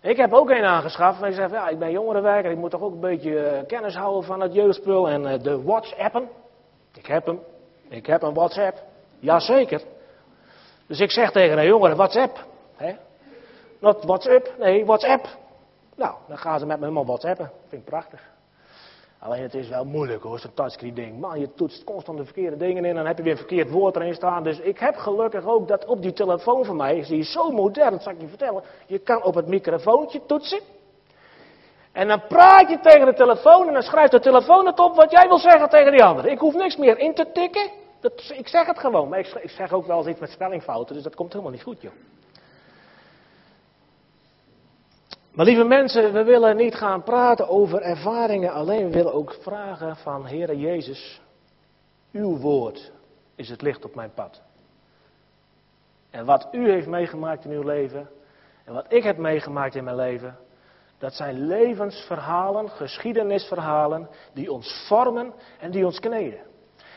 Ik 0.00 0.16
heb 0.16 0.32
ook 0.32 0.50
een 0.50 0.64
aangeschaft. 0.64 1.22
En 1.22 1.28
ik 1.28 1.34
zeg, 1.34 1.50
ja, 1.50 1.68
ik 1.68 1.78
ben 1.78 1.90
jongerenwerker. 1.90 2.50
Ik 2.50 2.56
moet 2.56 2.70
toch 2.70 2.80
ook 2.80 2.92
een 2.92 3.00
beetje 3.00 3.38
eh, 3.38 3.66
kennis 3.66 3.94
houden 3.94 4.24
van 4.24 4.40
het 4.40 4.54
jeugdspul 4.54 5.08
en 5.08 5.22
uh, 5.22 5.42
de 5.42 5.62
WhatsAppen. 5.62 6.28
Ik 6.94 7.06
heb 7.06 7.26
hem. 7.26 7.40
Ik 7.88 8.06
heb 8.06 8.22
een 8.22 8.34
WhatsApp. 8.34 8.82
Jazeker. 9.18 9.82
Dus 10.86 11.00
ik 11.00 11.10
zeg 11.10 11.30
tegen 11.30 11.58
een 11.58 11.66
jongere, 11.66 11.94
WhatsApp. 11.94 12.46
Hè? 12.76 12.96
Not 13.78 14.04
WhatsApp, 14.04 14.54
nee, 14.58 14.84
WhatsApp. 14.84 15.26
Nou, 15.96 16.14
dan 16.28 16.38
gaan 16.38 16.58
ze 16.58 16.66
met 16.66 16.76
me 16.76 16.82
helemaal 16.82 17.06
WhatsAppen. 17.06 17.50
Vind 17.68 17.82
ik 17.82 17.88
prachtig. 17.88 18.22
Alleen 19.20 19.42
het 19.42 19.54
is 19.54 19.68
wel 19.68 19.84
moeilijk 19.84 20.22
hoor, 20.22 20.38
zo'n 20.38 20.54
touchscreen 20.54 20.94
ding. 20.94 21.20
Man, 21.20 21.40
je 21.40 21.54
toetst 21.54 21.84
constant 21.84 22.18
de 22.18 22.24
verkeerde 22.24 22.56
dingen 22.56 22.84
in 22.84 22.90
en 22.90 22.96
dan 22.96 23.06
heb 23.06 23.16
je 23.16 23.22
weer 23.22 23.32
een 23.32 23.38
verkeerd 23.38 23.70
woord 23.70 23.96
erin 23.96 24.14
staan. 24.14 24.42
Dus 24.42 24.60
ik 24.60 24.78
heb 24.78 24.96
gelukkig 24.96 25.46
ook 25.46 25.68
dat 25.68 25.84
op 25.84 26.02
die 26.02 26.12
telefoon 26.12 26.64
van 26.64 26.76
mij, 26.76 27.04
die 27.08 27.18
is 27.18 27.32
zo 27.32 27.50
modern, 27.50 27.90
dat 27.90 28.02
zal 28.02 28.12
ik 28.12 28.20
je 28.20 28.28
vertellen. 28.28 28.62
Je 28.86 28.98
kan 28.98 29.22
op 29.22 29.34
het 29.34 29.46
microfoontje 29.46 30.26
toetsen. 30.26 30.60
En 31.92 32.08
dan 32.08 32.26
praat 32.28 32.68
je 32.68 32.80
tegen 32.80 33.06
de 33.06 33.14
telefoon 33.14 33.66
en 33.66 33.72
dan 33.72 33.82
schrijft 33.82 34.12
de 34.12 34.20
telefoon 34.20 34.66
het 34.66 34.78
op 34.78 34.96
wat 34.96 35.10
jij 35.10 35.28
wil 35.28 35.38
zeggen 35.38 35.68
tegen 35.68 35.92
die 35.92 36.04
andere. 36.04 36.30
Ik 36.30 36.38
hoef 36.38 36.54
niks 36.54 36.76
meer 36.76 36.98
in 36.98 37.14
te 37.14 37.32
tikken. 37.32 37.70
Dat, 38.00 38.32
ik 38.36 38.48
zeg 38.48 38.66
het 38.66 38.78
gewoon, 38.78 39.08
maar 39.08 39.18
ik, 39.18 39.26
ik 39.42 39.50
zeg 39.50 39.72
ook 39.72 39.86
wel 39.86 39.98
eens 39.98 40.06
iets 40.06 40.20
met 40.20 40.30
spellingfouten, 40.30 40.94
dus 40.94 41.04
dat 41.04 41.14
komt 41.14 41.32
helemaal 41.32 41.52
niet 41.52 41.62
goed, 41.62 41.82
joh. 41.82 41.92
Maar 45.38 45.46
lieve 45.46 45.64
mensen, 45.64 46.12
we 46.12 46.24
willen 46.24 46.56
niet 46.56 46.74
gaan 46.74 47.02
praten 47.02 47.48
over 47.48 47.82
ervaringen 47.82 48.52
alleen. 48.52 48.84
We 48.84 48.92
willen 48.92 49.14
ook 49.14 49.36
vragen 49.40 49.96
van 49.96 50.26
Heere 50.26 50.58
Jezus, 50.58 51.20
uw 52.12 52.36
woord 52.36 52.92
is 53.34 53.48
het 53.48 53.62
licht 53.62 53.84
op 53.84 53.94
mijn 53.94 54.10
pad. 54.14 54.42
En 56.10 56.24
wat 56.24 56.48
u 56.52 56.70
heeft 56.70 56.86
meegemaakt 56.86 57.44
in 57.44 57.50
uw 57.50 57.62
leven 57.62 58.08
en 58.64 58.72
wat 58.74 58.84
ik 58.88 59.02
heb 59.02 59.16
meegemaakt 59.16 59.74
in 59.74 59.84
mijn 59.84 59.96
leven, 59.96 60.36
dat 60.98 61.14
zijn 61.14 61.46
levensverhalen, 61.46 62.70
geschiedenisverhalen 62.70 64.08
die 64.32 64.52
ons 64.52 64.84
vormen 64.88 65.32
en 65.60 65.70
die 65.70 65.84
ons 65.84 66.00
kneden. 66.00 66.40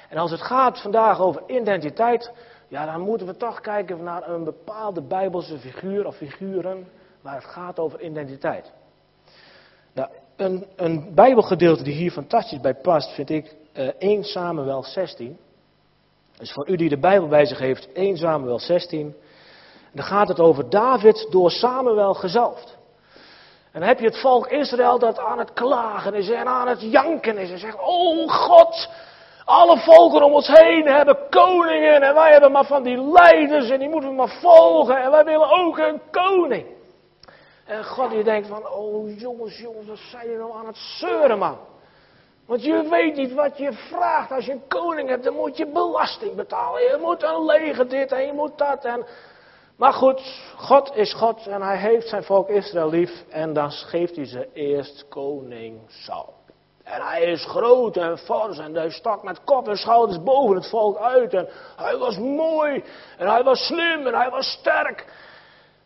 En 0.09 0.17
als 0.17 0.31
het 0.31 0.41
gaat 0.41 0.81
vandaag 0.81 1.19
over 1.19 1.43
identiteit, 1.47 2.31
ja, 2.67 2.85
dan 2.85 3.01
moeten 3.01 3.27
we 3.27 3.37
toch 3.37 3.59
kijken 3.59 4.03
naar 4.03 4.29
een 4.29 4.43
bepaalde 4.43 5.01
bijbelse 5.01 5.57
figuur 5.57 6.05
of 6.05 6.15
figuren 6.15 6.87
waar 7.21 7.35
het 7.35 7.45
gaat 7.45 7.79
over 7.79 8.01
identiteit. 8.01 8.71
Nou, 9.93 10.09
een, 10.35 10.65
een 10.75 11.11
bijbelgedeelte 11.15 11.83
die 11.83 11.93
hier 11.93 12.11
fantastisch 12.11 12.59
bij 12.59 12.75
past, 12.75 13.09
vind 13.09 13.29
ik 13.29 13.55
uh, 13.73 13.87
eh, 13.87 13.93
1 13.97 14.23
Samuel 14.23 14.83
16. 14.83 15.37
Dus 16.37 16.51
voor 16.51 16.69
u 16.69 16.75
die 16.75 16.89
de 16.89 16.99
Bijbel 16.99 17.27
bij 17.27 17.45
zich 17.45 17.59
heeft, 17.59 17.91
1 17.93 18.17
Samuel 18.17 18.59
16. 18.59 19.15
Dan 19.93 20.05
gaat 20.05 20.27
het 20.27 20.39
over 20.39 20.69
David 20.69 21.27
door 21.29 21.51
Samuel 21.51 22.13
gezalfd. 22.13 22.79
En 23.71 23.79
dan 23.79 23.89
heb 23.89 23.99
je 23.99 24.05
het 24.05 24.21
volk 24.21 24.47
Israël 24.47 24.99
dat 24.99 25.19
aan 25.19 25.39
het 25.39 25.53
klagen 25.53 26.13
is 26.13 26.29
en 26.29 26.47
aan 26.47 26.67
het 26.67 26.81
janken 26.81 27.37
is. 27.37 27.51
En 27.51 27.59
zegt, 27.59 27.79
oh 27.79 28.29
God, 28.29 28.89
alle 29.45 29.77
volken 29.77 30.23
om 30.23 30.33
ons 30.33 30.47
heen 30.47 30.87
hebben 30.87 31.17
koningen 31.29 32.01
en 32.01 32.13
wij 32.13 32.31
hebben 32.31 32.51
maar 32.51 32.65
van 32.65 32.83
die 32.83 33.01
leiders 33.11 33.69
en 33.69 33.79
die 33.79 33.89
moeten 33.89 34.09
we 34.09 34.15
maar 34.15 34.37
volgen 34.41 35.01
en 35.01 35.11
wij 35.11 35.23
willen 35.23 35.49
ook 35.49 35.77
een 35.77 36.01
koning. 36.11 36.65
En 37.71 37.85
God 37.85 38.09
die 38.09 38.23
denkt 38.23 38.47
van, 38.47 38.67
oh 38.67 39.19
jongens, 39.19 39.57
jongens, 39.57 39.87
wat 39.87 39.97
zijn 39.97 40.25
jullie 40.25 40.39
nou 40.39 40.53
aan 40.53 40.65
het 40.65 40.77
zeuren 40.77 41.37
man. 41.37 41.57
Want 42.45 42.63
je 42.63 42.87
weet 42.89 43.15
niet 43.15 43.33
wat 43.33 43.57
je 43.57 43.73
vraagt. 43.73 44.31
Als 44.31 44.45
je 44.45 44.51
een 44.51 44.67
koning 44.67 45.09
hebt, 45.09 45.23
dan 45.23 45.33
moet 45.33 45.57
je 45.57 45.65
belasting 45.65 46.35
betalen. 46.35 46.81
Je 46.81 46.97
moet 47.01 47.23
een 47.23 47.45
leger 47.45 47.89
dit 47.89 48.11
en 48.11 48.25
je 48.25 48.33
moet 48.33 48.57
dat. 48.57 48.85
En... 48.85 49.05
Maar 49.77 49.93
goed, 49.93 50.21
God 50.55 50.95
is 50.95 51.13
God 51.13 51.47
en 51.47 51.61
hij 51.61 51.77
heeft 51.77 52.07
zijn 52.07 52.23
volk 52.23 52.49
Israël 52.49 52.89
lief. 52.89 53.23
En 53.29 53.53
dan 53.53 53.71
geeft 53.71 54.15
hij 54.15 54.25
ze 54.25 54.47
eerst 54.53 55.05
koning 55.09 55.79
Saul. 55.87 56.33
En 56.83 57.01
hij 57.01 57.23
is 57.23 57.45
groot 57.45 57.97
en 57.97 58.17
fors 58.17 58.57
en 58.57 58.75
hij 58.75 58.89
stak 58.89 59.23
met 59.23 59.43
kop 59.43 59.67
en 59.67 59.77
schouders 59.77 60.23
boven 60.23 60.55
het 60.55 60.69
volk 60.69 60.97
uit. 60.97 61.33
En 61.33 61.47
hij 61.75 61.97
was 61.97 62.17
mooi 62.17 62.83
en 63.17 63.27
hij 63.27 63.43
was 63.43 63.65
slim 63.65 64.07
en 64.07 64.13
hij 64.13 64.29
was 64.29 64.45
sterk. 64.45 65.05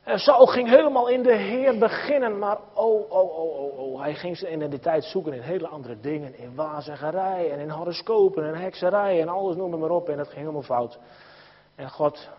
En 0.05 0.19
Saul 0.19 0.45
ging 0.45 0.69
helemaal 0.69 1.07
in 1.07 1.24
de 1.24 1.35
Heer 1.35 1.77
beginnen, 1.77 2.39
maar 2.39 2.57
oh, 2.74 3.12
oh, 3.12 3.38
oh, 3.38 3.59
oh, 3.59 3.79
oh, 3.79 4.01
hij 4.01 4.15
ging 4.15 4.38
zijn 4.38 4.53
identiteit 4.53 5.03
zoeken 5.03 5.33
in 5.33 5.41
hele 5.41 5.67
andere 5.67 6.00
dingen. 6.00 6.38
In 6.38 6.55
waziggerij 6.55 7.51
en 7.51 7.59
in 7.59 7.69
horoscopen 7.69 8.47
en 8.47 8.55
hekserij 8.55 9.21
en 9.21 9.27
alles 9.27 9.55
noem 9.55 9.79
maar 9.79 9.89
op 9.89 10.09
en 10.09 10.17
dat 10.17 10.27
ging 10.27 10.39
helemaal 10.39 10.62
fout. 10.62 11.00
En 11.75 11.89
God 11.89 12.29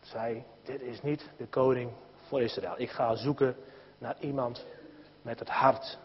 zei, 0.00 0.44
dit 0.64 0.80
is 0.80 1.02
niet 1.02 1.30
de 1.36 1.46
koning 1.46 1.90
voor 2.28 2.42
Israël. 2.42 2.74
Ik 2.76 2.90
ga 2.90 3.14
zoeken 3.14 3.56
naar 3.98 4.16
iemand 4.20 4.66
met 5.22 5.38
het 5.38 5.48
hart 5.48 5.98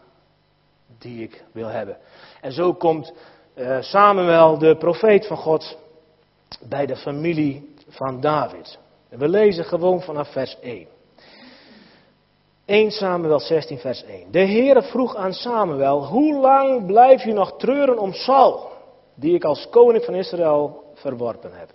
die 0.98 1.22
ik 1.22 1.44
wil 1.52 1.68
hebben. 1.68 1.96
En 2.40 2.52
zo 2.52 2.74
komt 2.74 3.12
uh, 3.54 3.80
Samuel, 3.80 4.58
de 4.58 4.76
profeet 4.76 5.26
van 5.26 5.36
God, 5.36 5.78
bij 6.68 6.86
de 6.86 6.96
familie 6.96 7.74
van 7.88 8.20
David. 8.20 8.78
We 9.10 9.28
lezen 9.28 9.64
gewoon 9.64 10.02
vanaf 10.02 10.32
vers 10.32 10.56
1. 10.60 10.86
1 12.64 12.90
Samuel 12.90 13.40
16, 13.40 13.78
vers 13.78 14.04
1. 14.04 14.30
De 14.30 14.38
Heere 14.38 14.82
vroeg 14.82 15.16
aan 15.16 15.32
Samuel: 15.32 16.06
Hoe 16.06 16.40
lang 16.40 16.86
blijf 16.86 17.24
je 17.24 17.32
nog 17.32 17.56
treuren 17.56 17.98
om 17.98 18.12
Saul, 18.12 18.70
die 19.14 19.34
ik 19.34 19.44
als 19.44 19.68
koning 19.70 20.04
van 20.04 20.14
Israël 20.14 20.84
verworpen 20.94 21.52
heb? 21.52 21.70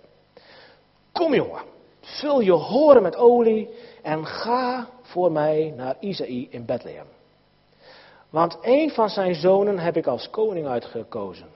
Kom 1.12 1.34
jongen, 1.34 1.62
vul 2.00 2.40
je 2.40 2.52
horen 2.52 3.02
met 3.02 3.16
olie 3.16 3.68
en 4.02 4.26
ga 4.26 4.88
voor 5.02 5.32
mij 5.32 5.72
naar 5.76 5.96
Isaï 6.00 6.46
in 6.50 6.64
Bethlehem. 6.64 7.06
Want 8.30 8.58
een 8.60 8.90
van 8.90 9.08
zijn 9.08 9.34
zonen 9.34 9.78
heb 9.78 9.96
ik 9.96 10.06
als 10.06 10.30
koning 10.30 10.66
uitgekozen. 10.66 11.48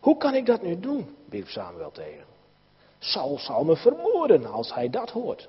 Hoe 0.00 0.16
kan 0.16 0.34
ik 0.34 0.46
dat 0.46 0.62
nu 0.62 0.80
doen? 0.80 1.16
wierp 1.28 1.48
Samuel 1.48 1.90
tegen. 1.90 2.37
Saul 2.98 3.38
zal 3.38 3.64
me 3.64 3.76
vermoorden 3.76 4.46
als 4.46 4.74
hij 4.74 4.90
dat 4.90 5.10
hoort. 5.10 5.48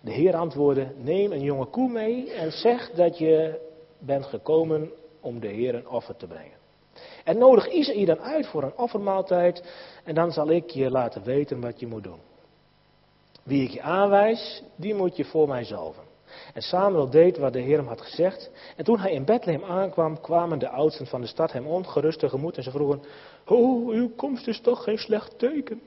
De 0.00 0.10
Heer 0.10 0.36
antwoordde: 0.36 0.92
Neem 0.96 1.32
een 1.32 1.42
jonge 1.42 1.66
koe 1.66 1.88
mee 1.88 2.32
en 2.32 2.52
zeg 2.52 2.90
dat 2.90 3.18
je 3.18 3.60
bent 3.98 4.26
gekomen 4.26 4.90
om 5.20 5.40
de 5.40 5.48
Heer 5.48 5.74
een 5.74 5.88
offer 5.88 6.16
te 6.16 6.26
brengen. 6.26 6.58
En 7.24 7.38
nodig 7.38 7.68
Isaïe 7.68 8.06
dan 8.06 8.20
uit 8.20 8.46
voor 8.46 8.62
een 8.62 8.76
offermaaltijd 8.76 9.64
en 10.04 10.14
dan 10.14 10.32
zal 10.32 10.50
ik 10.50 10.70
je 10.70 10.90
laten 10.90 11.22
weten 11.22 11.60
wat 11.60 11.80
je 11.80 11.86
moet 11.86 12.04
doen. 12.04 12.20
Wie 13.42 13.62
ik 13.62 13.70
je 13.70 13.82
aanwijs, 13.82 14.62
die 14.76 14.94
moet 14.94 15.16
je 15.16 15.24
voor 15.24 15.48
mij 15.48 15.64
zalven. 15.64 16.02
En 16.54 16.62
Samuel 16.62 17.10
deed 17.10 17.38
wat 17.38 17.52
de 17.52 17.60
Heer 17.60 17.76
hem 17.76 17.86
had 17.86 18.00
gezegd. 18.00 18.50
En 18.76 18.84
toen 18.84 18.98
hij 18.98 19.12
in 19.12 19.24
Bethlehem 19.24 19.64
aankwam, 19.64 20.20
kwamen 20.20 20.58
de 20.58 20.68
oudsten 20.68 21.06
van 21.06 21.20
de 21.20 21.26
stad 21.26 21.52
hem 21.52 21.66
ongerust 21.66 22.18
tegemoet 22.18 22.56
en 22.56 22.62
ze 22.62 22.70
vroegen, 22.70 23.02
Oh, 23.46 23.88
uw 23.88 24.10
komst 24.16 24.46
is 24.46 24.60
toch 24.60 24.82
geen 24.84 24.98
slecht 24.98 25.38
teken? 25.38 25.80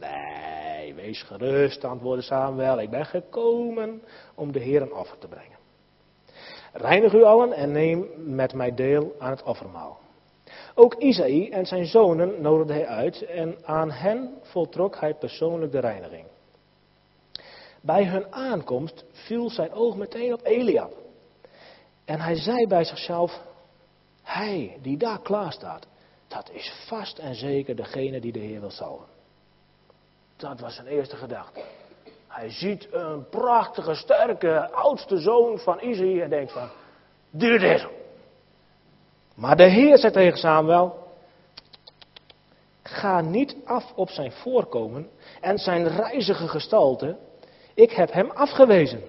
Nee, 0.00 0.94
wees 0.94 1.22
gerust, 1.22 1.84
antwoordde 1.84 2.24
Samuel, 2.24 2.80
ik 2.80 2.90
ben 2.90 3.06
gekomen 3.06 4.02
om 4.34 4.52
de 4.52 4.58
Heer 4.58 4.82
een 4.82 4.94
offer 4.94 5.18
te 5.18 5.28
brengen. 5.28 5.58
Reinig 6.72 7.12
u 7.12 7.22
allen 7.22 7.52
en 7.52 7.72
neem 7.72 8.06
met 8.16 8.54
mij 8.54 8.74
deel 8.74 9.14
aan 9.18 9.30
het 9.30 9.42
offermaal. 9.42 9.98
Ook 10.74 10.94
Isaïe 10.94 11.50
en 11.50 11.66
zijn 11.66 11.86
zonen 11.86 12.42
nodigde 12.42 12.72
hij 12.72 12.86
uit 12.86 13.22
en 13.22 13.56
aan 13.62 13.90
hen 13.90 14.34
voltrok 14.42 14.96
hij 14.96 15.14
persoonlijk 15.14 15.72
de 15.72 15.80
reiniging. 15.80 16.26
Bij 17.80 18.04
hun 18.04 18.32
aankomst 18.32 19.04
viel 19.12 19.50
zijn 19.50 19.72
oog 19.72 19.96
meteen 19.96 20.32
op 20.32 20.44
Eliab. 20.44 20.92
En 22.04 22.20
hij 22.20 22.34
zei 22.34 22.66
bij 22.66 22.84
zichzelf, 22.84 23.40
hij 24.22 24.78
die 24.82 24.96
daar 24.96 25.20
klaar 25.20 25.52
staat, 25.52 25.86
dat 26.28 26.50
is 26.52 26.84
vast 26.86 27.18
en 27.18 27.34
zeker 27.34 27.76
degene 27.76 28.20
die 28.20 28.32
de 28.32 28.38
Heer 28.38 28.60
wil 28.60 28.70
salven. 28.70 29.06
Dat 30.40 30.60
was 30.60 30.74
zijn 30.74 30.86
eerste 30.86 31.16
gedachte. 31.16 31.60
Hij 32.28 32.50
ziet 32.50 32.88
een 32.90 33.28
prachtige, 33.28 33.94
sterke, 33.94 34.70
oudste 34.70 35.18
zoon 35.18 35.58
van 35.58 35.80
Isaïe 35.80 36.22
en 36.22 36.30
denkt 36.30 36.52
van, 36.52 36.68
dit 37.30 37.86
Maar 39.34 39.56
de 39.56 39.68
Heer 39.68 39.98
zei 39.98 40.12
tegen 40.12 40.38
Samuel, 40.38 41.08
ga 42.82 43.20
niet 43.20 43.56
af 43.64 43.92
op 43.94 44.10
zijn 44.10 44.32
voorkomen 44.32 45.08
en 45.40 45.58
zijn 45.58 45.88
reizige 45.88 46.48
gestalte, 46.48 47.16
ik 47.74 47.90
heb 47.90 48.12
hem 48.12 48.30
afgewezen. 48.30 49.02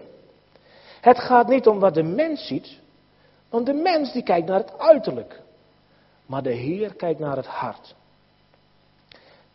Het 1.02 1.20
gaat 1.20 1.48
niet 1.48 1.68
om 1.68 1.80
wat 1.80 1.94
de 1.94 2.04
mens 2.04 2.48
ziet, 2.48 2.80
want 3.50 3.66
de 3.66 3.74
mens 3.74 4.14
die 4.14 4.24
kijkt 4.24 4.48
naar 4.48 4.60
het 4.60 4.80
uiterlijk. 4.80 5.42
Maar 6.26 6.44
de 6.44 6.54
Heer 6.54 6.96
kijkt 6.96 7.20
naar 7.20 7.36
het 7.36 7.48
hart. 7.48 7.96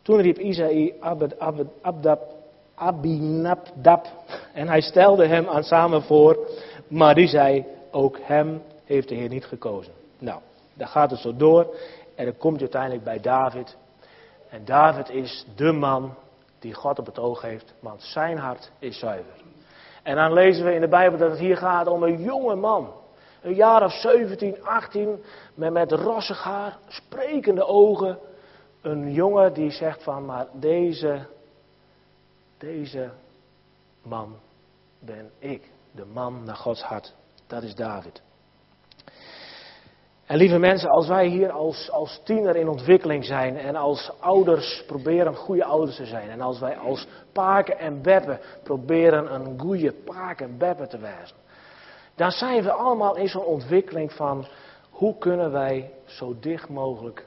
Toen 0.07 0.21
riep 0.21 0.39
Isaïe 0.39 0.95
Abed, 1.01 1.39
Abed, 1.39 1.67
Abdab, 1.83 2.21
Abinabdab 2.75 4.07
en 4.53 4.69
hij 4.69 4.81
stelde 4.81 5.27
hem 5.27 5.49
aan 5.49 5.63
samen 5.63 6.03
voor, 6.03 6.49
maar 6.89 7.15
die 7.15 7.27
zei, 7.27 7.67
ook 7.91 8.19
hem 8.23 8.63
heeft 8.85 9.09
de 9.09 9.15
Heer 9.15 9.29
niet 9.29 9.45
gekozen. 9.45 9.93
Nou, 10.19 10.41
daar 10.75 10.89
gaat 10.89 11.11
het 11.11 11.21
zo 11.21 11.37
door 11.37 11.75
en 12.15 12.25
dan 12.25 12.37
komt 12.37 12.55
je 12.55 12.61
uiteindelijk 12.61 13.05
bij 13.05 13.21
David. 13.21 13.77
En 14.49 14.65
David 14.65 15.11
is 15.11 15.47
de 15.57 15.73
man 15.73 16.15
die 16.59 16.75
God 16.75 16.99
op 16.99 17.07
het 17.07 17.19
oog 17.19 17.43
heeft, 17.43 17.75
want 17.81 18.03
zijn 18.03 18.39
hart 18.39 18.71
is 18.79 18.99
zuiver. 18.99 19.35
En 20.03 20.17
dan 20.17 20.33
lezen 20.33 20.65
we 20.65 20.75
in 20.75 20.81
de 20.81 20.89
Bijbel 20.89 21.19
dat 21.19 21.31
het 21.31 21.39
hier 21.39 21.57
gaat 21.57 21.87
om 21.87 22.03
een 22.03 22.23
jonge 22.23 22.55
man. 22.55 22.93
Een 23.43 23.55
jaar 23.55 23.85
of 23.85 23.93
17, 23.93 24.65
18, 24.65 25.23
met, 25.55 25.73
met 25.73 25.93
rossig 25.93 26.43
haar, 26.43 26.79
sprekende 26.89 27.65
ogen. 27.65 28.19
Een 28.87 29.13
jongen 29.13 29.53
die 29.53 29.71
zegt 29.71 30.03
van, 30.03 30.25
maar 30.25 30.47
deze, 30.53 31.27
deze 32.59 33.11
man 34.03 34.37
ben 34.99 35.31
ik. 35.39 35.71
De 35.93 36.05
man 36.05 36.45
naar 36.45 36.57
Gods 36.57 36.83
hart. 36.83 37.15
Dat 37.47 37.63
is 37.63 37.75
David. 37.75 38.23
En 40.27 40.37
lieve 40.37 40.59
mensen, 40.59 40.91
als 40.91 41.09
wij 41.09 41.27
hier 41.27 41.51
als, 41.51 41.91
als 41.91 42.21
tiener 42.25 42.57
in 42.57 42.69
ontwikkeling 42.69 43.25
zijn 43.25 43.57
en 43.57 43.77
als 43.77 44.13
ouders 44.21 44.85
proberen 44.87 45.35
goede 45.35 45.65
ouders 45.65 45.97
te 45.97 46.07
zijn. 46.07 46.31
En 46.31 46.41
als 46.41 46.59
wij 46.59 46.77
als 46.77 47.07
paken 47.33 47.79
en 47.79 48.03
beppen 48.03 48.41
proberen 48.63 49.35
een 49.35 49.61
goede 49.61 49.93
paken 49.93 50.47
en 50.47 50.59
beppen 50.59 50.89
te 50.89 50.99
wijzen. 50.99 51.37
Dan 52.15 52.31
zijn 52.31 52.63
we 52.63 52.73
allemaal 52.73 53.17
in 53.17 53.29
zo'n 53.29 53.45
ontwikkeling 53.45 54.13
van 54.13 54.47
hoe 54.91 55.19
kunnen 55.19 55.53
wij 55.53 55.91
zo 56.05 56.37
dicht 56.41 56.69
mogelijk 56.69 57.27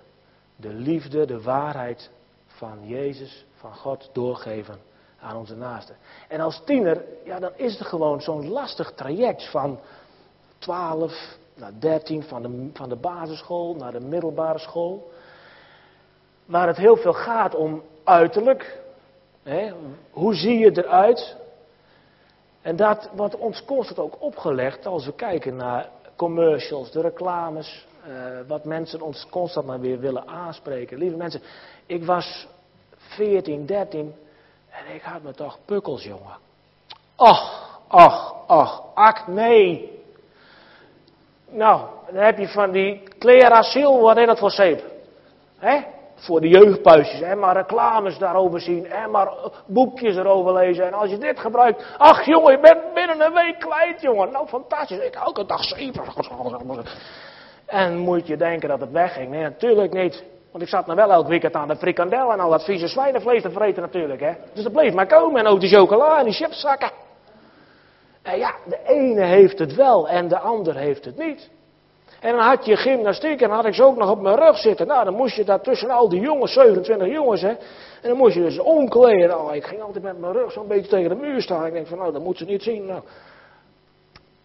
de 0.59 0.73
liefde, 0.73 1.25
de 1.25 1.41
waarheid 1.41 2.09
van 2.45 2.87
Jezus, 2.87 3.45
van 3.55 3.75
God 3.75 4.09
doorgeven 4.13 4.79
aan 5.19 5.37
onze 5.37 5.55
naasten. 5.55 5.95
En 6.27 6.39
als 6.39 6.61
tiener, 6.65 7.03
ja 7.23 7.39
dan 7.39 7.51
is 7.55 7.77
het 7.77 7.87
gewoon 7.87 8.21
zo'n 8.21 8.47
lastig 8.49 8.91
traject 8.91 9.49
van 9.49 9.79
12, 10.57 11.37
naar 11.55 11.71
13 11.79 12.23
van 12.23 12.41
de, 12.41 12.69
van 12.73 12.89
de 12.89 12.95
basisschool 12.95 13.75
naar 13.75 13.91
de 13.91 13.99
middelbare 13.99 14.59
school. 14.59 15.11
Waar 16.45 16.67
het 16.67 16.77
heel 16.77 16.97
veel 16.97 17.13
gaat 17.13 17.55
om 17.55 17.83
uiterlijk. 18.03 18.81
Hè? 19.43 19.73
Hoe 20.11 20.33
zie 20.33 20.57
je 20.57 20.71
eruit? 20.83 21.35
En 22.61 22.75
dat 22.75 23.09
wordt 23.15 23.35
ons 23.35 23.65
constant 23.65 23.99
ook 23.99 24.21
opgelegd 24.21 24.85
als 24.85 25.05
we 25.05 25.13
kijken 25.13 25.55
naar 25.55 25.89
commercials, 26.15 26.91
de 26.91 27.01
reclames. 27.01 27.87
Uh, 28.07 28.47
wat 28.47 28.65
mensen 28.65 29.01
ons 29.01 29.27
constant 29.29 29.65
maar 29.65 29.79
weer 29.79 29.99
willen 29.99 30.27
aanspreken. 30.27 30.97
Lieve 30.97 31.15
mensen, 31.15 31.41
ik 31.85 32.03
was 32.05 32.47
14, 32.97 33.65
13 33.65 34.15
en 34.69 34.95
ik 34.95 35.01
had 35.01 35.21
me 35.21 35.33
toch 35.33 35.57
pukkels, 35.65 36.03
jongen. 36.03 36.37
Ach, 37.15 37.79
ach, 37.87 38.35
ach, 38.47 38.83
ach, 38.93 39.27
nee. 39.27 39.97
Nou, 41.49 41.87
dan 42.11 42.23
heb 42.23 42.37
je 42.37 42.47
van 42.47 42.71
die 42.71 43.03
Clearasil, 43.19 44.01
wat 44.01 44.17
is 44.17 44.25
dat 44.25 44.39
voor 44.39 44.51
zeep? 44.51 44.83
Hè? 45.57 45.81
Voor 46.15 46.41
de 46.41 46.47
jeugdpuisjes. 46.47 47.21
En 47.21 47.39
maar 47.39 47.55
reclames 47.55 48.17
daarover 48.17 48.61
zien. 48.61 48.91
En 48.91 49.11
maar 49.11 49.29
boekjes 49.65 50.15
erover 50.15 50.53
lezen. 50.53 50.85
En 50.85 50.93
als 50.93 51.09
je 51.09 51.17
dit 51.17 51.39
gebruikt. 51.39 51.85
Ach 51.97 52.25
jongen, 52.25 52.51
je 52.51 52.59
bent 52.59 52.93
binnen 52.93 53.21
een 53.21 53.33
week 53.33 53.59
kwijt 53.59 54.01
jongen. 54.01 54.31
Nou 54.31 54.47
fantastisch. 54.47 54.99
Ik 54.99 55.15
elke 55.15 55.45
dag 55.45 55.63
zeep. 55.63 55.95
En 57.69 57.97
moet 57.97 58.27
je 58.27 58.37
denken 58.37 58.69
dat 58.69 58.79
het 58.79 58.91
wegging? 58.91 59.29
Nee, 59.29 59.41
natuurlijk 59.41 59.93
niet. 59.93 60.23
Want 60.51 60.63
ik 60.63 60.69
zat 60.69 60.85
nou 60.85 60.97
wel 60.97 61.11
elk 61.11 61.27
weekend 61.27 61.55
aan 61.55 61.67
de 61.67 61.75
frikandel 61.75 62.31
en 62.31 62.39
al 62.39 62.49
dat 62.49 62.63
vieze 62.63 62.87
zwijnenvlees 62.87 63.41
te 63.41 63.51
vreten 63.51 63.81
natuurlijk. 63.81 64.19
Hè? 64.19 64.33
Dus 64.53 64.63
dat 64.63 64.73
bleef 64.73 64.93
maar 64.93 65.07
komen. 65.07 65.39
En 65.39 65.47
ook 65.47 65.59
die 65.59 65.69
chocola 65.69 66.19
en 66.19 66.23
die 66.23 66.33
chipszakken. 66.33 66.91
En 68.21 68.37
ja, 68.37 68.55
de 68.65 68.79
ene 68.85 69.23
heeft 69.23 69.59
het 69.59 69.75
wel 69.75 70.07
en 70.07 70.27
de 70.27 70.39
ander 70.39 70.75
heeft 70.75 71.05
het 71.05 71.17
niet. 71.17 71.49
En 72.19 72.35
dan 72.35 72.43
had 72.45 72.65
je 72.65 72.75
gymnastiek 72.75 73.41
en 73.41 73.49
had 73.49 73.65
ik 73.65 73.73
ze 73.73 73.83
ook 73.83 73.97
nog 73.97 74.11
op 74.11 74.21
mijn 74.21 74.35
rug 74.35 74.57
zitten. 74.57 74.87
Nou, 74.87 75.05
dan 75.05 75.13
moest 75.13 75.35
je 75.35 75.43
daar 75.43 75.61
tussen 75.61 75.89
al 75.89 76.09
die 76.09 76.21
jongens, 76.21 76.53
27 76.53 77.07
jongens, 77.07 77.41
hè. 77.41 77.49
En 78.01 78.09
dan 78.09 78.17
moest 78.17 78.35
je 78.35 78.41
dus 78.41 78.59
omkleden. 78.59 79.39
Oh, 79.39 79.55
ik 79.55 79.65
ging 79.65 79.81
altijd 79.81 80.03
met 80.03 80.19
mijn 80.19 80.33
rug 80.33 80.51
zo'n 80.51 80.67
beetje 80.67 80.89
tegen 80.89 81.09
de 81.09 81.15
muur 81.15 81.41
staan. 81.41 81.65
Ik 81.65 81.73
denk 81.73 81.87
van, 81.87 81.97
nou, 81.97 82.11
dat 82.11 82.23
moet 82.23 82.37
ze 82.37 82.45
niet 82.45 82.63
zien. 82.63 82.85
Nou, 82.85 83.01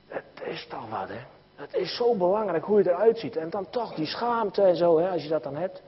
het 0.09 0.43
is 0.45 0.67
toch 0.67 0.89
wat, 0.91 1.09
hè. 1.09 1.34
Het 1.55 1.75
is 1.75 1.97
zo 1.97 2.15
belangrijk 2.15 2.65
hoe 2.65 2.83
je 2.83 2.91
eruit 2.91 3.19
ziet. 3.19 3.37
En 3.37 3.51
dan 3.51 3.71
toch 3.71 3.95
die 3.95 4.07
schaamte 4.07 4.63
en 4.63 4.77
zo, 4.77 4.99
hè, 4.99 5.09
als 5.09 5.23
je 5.23 5.29
dat 5.29 5.43
dan 5.43 5.57
hebt. 5.57 5.83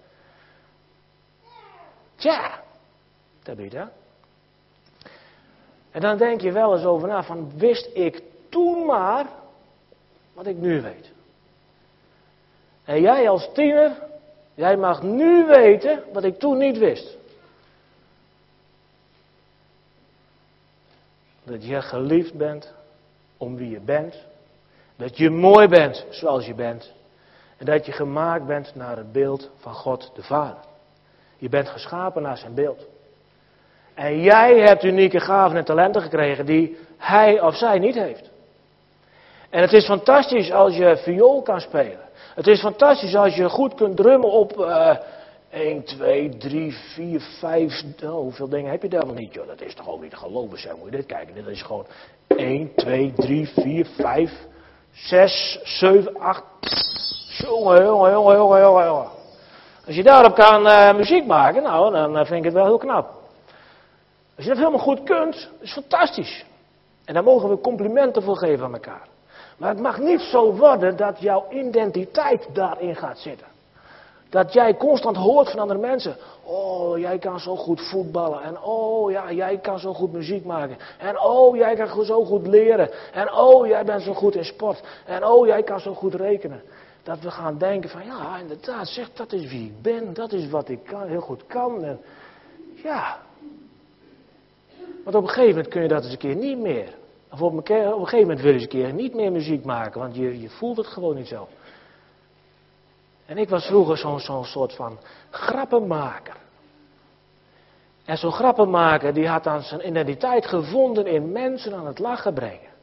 Tja, 2.15 2.63
dat 3.43 3.59
je 3.59 3.71
dat. 3.71 3.89
En 5.91 6.01
dan 6.01 6.17
denk 6.17 6.41
je 6.41 6.53
wel 6.53 6.75
eens 6.77 6.85
over 6.85 7.09
na 7.09 7.23
van 7.23 7.59
wist 7.59 7.91
ik 7.95 8.23
toen 8.49 8.87
maar 8.87 9.27
wat 10.33 10.47
ik 10.47 10.57
nu 10.57 10.81
weet. 10.81 11.11
En 12.85 13.01
jij 13.01 13.29
als 13.29 13.49
tiener, 13.53 14.03
jij 14.55 14.77
mag 14.77 15.03
nu 15.03 15.47
weten 15.47 16.05
wat 16.13 16.25
ik 16.25 16.39
toen 16.39 16.59
niet 16.59 16.79
wist. 16.79 17.17
Dat 21.45 21.65
je 21.65 21.83
geliefd 21.83 22.35
bent 22.35 22.73
om 23.37 23.57
wie 23.57 23.71
je 23.71 23.81
bent. 23.81 24.25
Dat 24.97 25.17
je 25.17 25.31
mooi 25.31 25.69
bent 25.69 26.07
zoals 26.11 26.47
je 26.47 26.55
bent. 26.55 26.93
En 27.57 27.67
dat 27.67 27.87
je 27.87 27.93
gemaakt 27.93 28.47
bent 28.47 28.75
naar 28.75 28.97
het 28.97 29.13
beeld 29.13 29.51
van 29.57 29.75
God 29.75 30.11
de 30.15 30.23
Vader. 30.23 30.65
Je 31.39 31.49
bent 31.49 31.69
geschapen 31.69 32.23
naar 32.23 32.37
zijn 32.37 32.55
beeld. 32.55 32.87
En 33.95 34.21
jij 34.21 34.59
hebt 34.59 34.85
unieke 34.85 35.21
gaven 35.21 35.57
en 35.57 35.65
talenten 35.65 36.03
gekregen 36.03 36.47
die 36.47 36.77
hij 36.97 37.41
of 37.41 37.57
zij 37.57 37.79
niet 37.79 37.95
heeft. 37.95 38.31
En 39.51 39.61
het 39.61 39.73
is 39.73 39.85
fantastisch 39.85 40.53
als 40.53 40.77
je 40.77 40.97
viool 40.97 41.43
kan 41.43 41.61
spelen. 41.61 42.01
Het 42.35 42.47
is 42.47 42.61
fantastisch 42.61 43.15
als 43.15 43.35
je 43.35 43.49
goed 43.49 43.75
kunt 43.75 43.97
drummen 43.97 44.31
op 44.31 44.59
uh, 44.59 44.97
1, 45.51 45.85
2, 45.85 46.37
3, 46.37 46.73
4, 46.73 47.21
5. 47.21 47.83
Oh, 48.03 48.11
hoeveel 48.11 48.49
dingen 48.49 48.71
heb 48.71 48.83
je 48.83 48.89
daar 48.89 49.07
nog 49.07 49.15
niet, 49.15 49.35
joh? 49.35 49.47
Dat 49.47 49.61
is 49.61 49.75
toch 49.75 49.89
ook 49.89 50.01
niet 50.01 50.11
te 50.11 50.17
geloven, 50.17 50.59
zo 50.59 50.77
moet 50.77 50.91
je 50.91 50.97
dit 50.97 51.07
kijken. 51.07 51.35
Dit 51.35 51.47
is 51.47 51.63
gewoon 51.63 51.87
1, 52.27 52.75
2, 52.75 53.13
3, 53.17 53.49
4, 53.49 53.87
5, 53.87 54.31
6, 54.97 55.61
7, 55.65 56.19
8. 56.19 56.43
Jongen, 57.39 57.85
jongen, 57.85 58.11
jongen, 58.13 58.39
jongen, 58.39 58.85
jongen. 58.85 59.09
Als 59.87 59.95
je 59.95 60.03
daarop 60.03 60.35
kan 60.35 60.67
uh, 60.67 60.95
muziek 60.95 61.27
maken, 61.27 61.63
nou, 61.63 61.93
dan 61.93 62.11
uh, 62.11 62.25
vind 62.25 62.39
ik 62.39 62.45
het 62.45 62.53
wel 62.53 62.65
heel 62.65 62.79
knap. 62.79 63.09
Als 64.37 64.45
je 64.45 64.49
dat 64.49 64.59
helemaal 64.59 64.79
goed 64.79 65.03
kunt, 65.03 65.51
is 65.61 65.73
fantastisch. 65.73 66.45
En 67.05 67.15
daar 67.15 67.25
mogen 67.25 67.49
we 67.49 67.61
complimenten 67.61 68.23
voor 68.23 68.37
geven 68.37 68.65
aan 68.65 68.73
elkaar. 68.73 69.09
Maar 69.57 69.69
het 69.69 69.81
mag 69.81 69.99
niet 69.99 70.21
zo 70.21 70.53
worden 70.53 70.97
dat 70.97 71.21
jouw 71.21 71.47
identiteit 71.51 72.49
daarin 72.53 72.97
gaat 72.97 73.19
zitten. 73.19 73.47
Dat 74.37 74.53
jij 74.53 74.77
constant 74.77 75.17
hoort 75.17 75.51
van 75.51 75.61
andere 75.61 75.81
mensen. 75.81 76.17
Oh, 76.45 76.99
jij 76.99 77.19
kan 77.19 77.41
zo 77.41 77.57
goed 77.57 77.81
voetballen. 77.81 78.43
En 78.43 78.61
oh, 78.61 79.11
ja, 79.11 79.33
jij 79.33 79.59
kan 79.59 79.79
zo 79.79 79.95
goed 79.95 80.13
muziek 80.13 80.45
maken. 80.45 80.77
En 80.99 81.21
oh, 81.21 81.57
jij 81.57 81.75
kan 81.75 82.05
zo 82.05 82.25
goed 82.25 82.47
leren. 82.47 82.91
En 83.13 83.33
oh, 83.33 83.67
jij 83.67 83.85
bent 83.85 84.03
zo 84.03 84.15
goed 84.15 84.35
in 84.35 84.45
sport. 84.45 84.83
En 85.07 85.25
oh, 85.25 85.47
jij 85.47 85.63
kan 85.63 85.81
zo 85.81 85.95
goed 85.95 86.15
rekenen. 86.15 86.63
Dat 87.03 87.21
we 87.21 87.31
gaan 87.31 87.59
denken 87.59 87.91
van, 87.91 88.05
ja, 88.05 88.39
inderdaad, 88.39 88.89
zeg, 88.89 89.11
dat 89.13 89.33
is 89.33 89.51
wie 89.51 89.67
ik 89.67 89.83
ben. 89.83 90.15
Dat 90.15 90.33
is 90.33 90.51
wat 90.51 90.69
ik 90.69 90.81
heel 91.07 91.21
goed 91.21 91.47
kan. 91.47 91.85
En 91.85 92.01
ja. 92.75 93.19
Want 95.05 95.17
op 95.17 95.23
een 95.23 95.29
gegeven 95.29 95.55
moment 95.55 95.69
kun 95.69 95.83
je 95.83 95.89
dat 95.89 96.03
eens 96.03 96.13
een 96.13 96.19
keer 96.19 96.37
niet 96.37 96.59
meer. 96.59 96.89
Of 97.33 97.43
op 97.43 97.53
een, 97.53 97.93
op 97.93 98.01
een 98.01 98.09
gegeven 98.09 98.21
moment 98.21 98.41
wil 98.41 98.49
je 98.49 98.55
eens 98.55 98.63
een 98.63 98.81
keer 98.81 98.93
niet 98.93 99.15
meer 99.15 99.33
muziek 99.33 99.65
maken. 99.65 100.01
Want 100.01 100.17
je, 100.17 100.41
je 100.41 100.49
voelt 100.49 100.77
het 100.77 100.87
gewoon 100.87 101.17
niet 101.17 101.29
zo. 101.29 101.49
En 103.27 103.39
ik 103.39 103.49
was 103.49 103.67
vroeger 103.67 103.97
zo'n 103.97 104.21
zo 104.21 104.43
soort 104.43 104.75
van 104.75 104.99
grappenmaker. 105.31 106.37
En 108.05 108.17
zo'n 108.17 108.33
grappenmaker 108.33 109.15
die 109.15 109.29
had 109.29 109.45
dan 109.45 109.63
zijn 109.63 109.89
identiteit 109.89 110.47
gevonden 110.47 111.07
in 111.07 111.33
mensen 111.33 111.75
aan 111.75 111.87
het 111.87 111.99
lachen 111.99 112.35
brengen. 112.35 112.75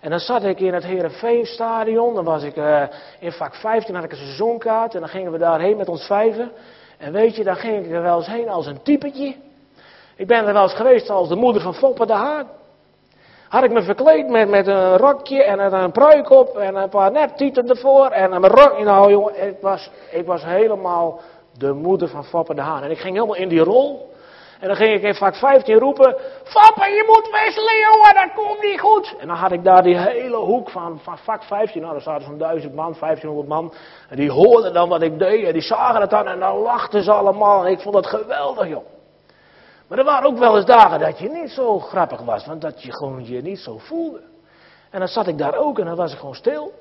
En 0.00 0.10
dan 0.10 0.18
zat 0.18 0.44
ik 0.44 0.60
in 0.60 0.74
het 0.74 0.84
Herenveenstadion, 0.84 2.14
dan 2.14 2.24
was 2.24 2.42
ik 2.42 2.56
uh, 2.56 2.82
in 3.18 3.32
vak 3.32 3.54
15, 3.54 3.94
had 3.94 4.04
ik 4.04 4.10
een 4.10 4.16
seizoenkaart 4.16 4.94
en 4.94 5.00
dan 5.00 5.08
gingen 5.08 5.32
we 5.32 5.38
daarheen 5.38 5.76
met 5.76 5.88
ons 5.88 6.06
vijven. 6.06 6.52
En 6.98 7.12
weet 7.12 7.36
je, 7.36 7.44
daar 7.44 7.56
ging 7.56 7.84
ik 7.84 7.92
er 7.92 8.02
wel 8.02 8.16
eens 8.16 8.26
heen 8.26 8.48
als 8.48 8.66
een 8.66 8.82
typetje. 8.82 9.36
Ik 10.16 10.26
ben 10.26 10.46
er 10.46 10.52
wel 10.52 10.62
eens 10.62 10.74
geweest 10.74 11.10
als 11.10 11.28
de 11.28 11.34
moeder 11.34 11.62
van 11.62 11.74
Foppe 11.74 12.06
de 12.06 12.12
Haan. 12.12 12.48
Had 13.54 13.64
ik 13.64 13.72
me 13.72 13.82
verkleed 13.82 14.28
met, 14.28 14.48
met 14.48 14.66
een 14.66 14.96
rokje 14.96 15.44
en 15.44 15.72
een 15.72 15.92
pruik 15.92 16.30
op 16.30 16.56
en 16.56 16.76
een 16.76 16.88
paar 16.88 17.10
neptieten 17.10 17.68
ervoor 17.68 18.06
en 18.06 18.32
een 18.32 18.46
rok. 18.46 18.78
Nou 18.78 19.10
jongen, 19.10 19.46
ik 19.46 19.56
was, 19.60 19.90
ik 20.10 20.26
was 20.26 20.44
helemaal 20.44 21.20
de 21.58 21.72
moeder 21.72 22.08
van 22.08 22.24
Foppe 22.24 22.54
de 22.54 22.60
Haan. 22.60 22.82
En 22.82 22.90
ik 22.90 22.98
ging 22.98 23.14
helemaal 23.14 23.36
in 23.36 23.48
die 23.48 23.60
rol. 23.60 24.12
En 24.60 24.68
dan 24.68 24.76
ging 24.76 24.94
ik 24.94 25.02
in 25.02 25.14
vak 25.14 25.34
15 25.34 25.78
roepen, 25.78 26.16
Foppe 26.44 26.84
je 26.84 27.04
moet 27.06 27.42
wisselen 27.42 27.78
jongen, 27.78 28.14
dat 28.14 28.44
komt 28.44 28.62
niet 28.62 28.80
goed. 28.80 29.14
En 29.18 29.26
dan 29.26 29.36
had 29.36 29.52
ik 29.52 29.64
daar 29.64 29.82
die 29.82 29.98
hele 29.98 30.36
hoek 30.36 30.70
van, 30.70 31.00
van 31.02 31.18
vak 31.18 31.42
15, 31.42 31.80
nou 31.80 31.92
daar 31.92 32.02
zaten 32.02 32.26
zo'n 32.26 32.38
duizend 32.38 32.74
man, 32.74 32.96
1500 33.00 33.48
man. 33.48 33.72
En 34.08 34.16
die 34.16 34.30
hoorden 34.30 34.72
dan 34.72 34.88
wat 34.88 35.02
ik 35.02 35.18
deed 35.18 35.46
en 35.46 35.52
die 35.52 35.62
zagen 35.62 36.00
het 36.00 36.10
dan 36.10 36.26
en 36.26 36.38
dan 36.38 36.56
lachten 36.56 37.02
ze 37.02 37.12
allemaal. 37.12 37.64
En 37.64 37.72
ik 37.72 37.80
vond 37.80 37.94
het 37.94 38.06
geweldig 38.06 38.68
joh. 38.68 38.93
Maar 39.86 39.98
er 39.98 40.04
waren 40.04 40.28
ook 40.28 40.38
wel 40.38 40.56
eens 40.56 40.66
dagen 40.66 40.98
dat 40.98 41.18
je 41.18 41.28
niet 41.28 41.50
zo 41.50 41.78
grappig 41.78 42.20
was, 42.20 42.46
want 42.46 42.60
dat 42.60 42.82
je 42.82 42.92
gewoon 42.92 43.26
je 43.26 43.42
niet 43.42 43.58
zo 43.58 43.78
voelde. 43.78 44.20
En 44.90 44.98
dan 44.98 45.08
zat 45.08 45.26
ik 45.26 45.38
daar 45.38 45.56
ook 45.56 45.78
en 45.78 45.84
dan 45.84 45.96
was 45.96 46.12
ik 46.12 46.18
gewoon 46.18 46.34
stil. 46.34 46.72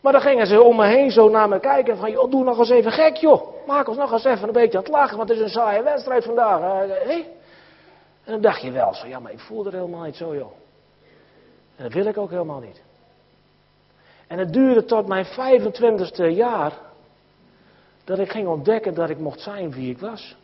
Maar 0.00 0.12
dan 0.12 0.22
gingen 0.22 0.46
ze 0.46 0.62
om 0.62 0.76
me 0.76 0.86
heen 0.86 1.10
zo 1.10 1.28
naar 1.28 1.48
me 1.48 1.60
kijken 1.60 1.96
van, 1.96 2.10
joh, 2.10 2.30
doe 2.30 2.44
nog 2.44 2.58
eens 2.58 2.70
even 2.70 2.92
gek, 2.92 3.16
joh. 3.16 3.66
Maak 3.66 3.88
ons 3.88 3.96
nog 3.96 4.12
eens 4.12 4.24
even 4.24 4.46
een 4.46 4.52
beetje 4.52 4.78
aan 4.78 4.84
het 4.84 4.92
lachen, 4.92 5.16
want 5.16 5.28
het 5.28 5.38
is 5.38 5.44
een 5.44 5.50
saaie 5.50 5.82
wedstrijd 5.82 6.24
vandaag. 6.24 6.60
Uh, 6.60 7.14
En 8.24 8.34
dan 8.34 8.40
dacht 8.40 8.62
je 8.62 8.70
wel 8.70 8.94
zo, 8.94 9.06
ja, 9.06 9.18
maar 9.18 9.32
ik 9.32 9.40
voelde 9.40 9.70
er 9.70 9.76
helemaal 9.76 10.04
niet 10.04 10.16
zo, 10.16 10.34
joh. 10.34 10.52
En 11.76 11.84
dat 11.84 11.92
wil 11.92 12.06
ik 12.06 12.18
ook 12.18 12.30
helemaal 12.30 12.60
niet. 12.60 12.82
En 14.26 14.38
het 14.38 14.52
duurde 14.52 14.84
tot 14.84 15.06
mijn 15.06 15.26
25ste 15.26 16.34
jaar 16.34 16.72
dat 18.04 18.18
ik 18.18 18.30
ging 18.30 18.48
ontdekken 18.48 18.94
dat 18.94 19.10
ik 19.10 19.18
mocht 19.18 19.40
zijn 19.40 19.72
wie 19.72 19.90
ik 19.90 19.98
was. 19.98 20.36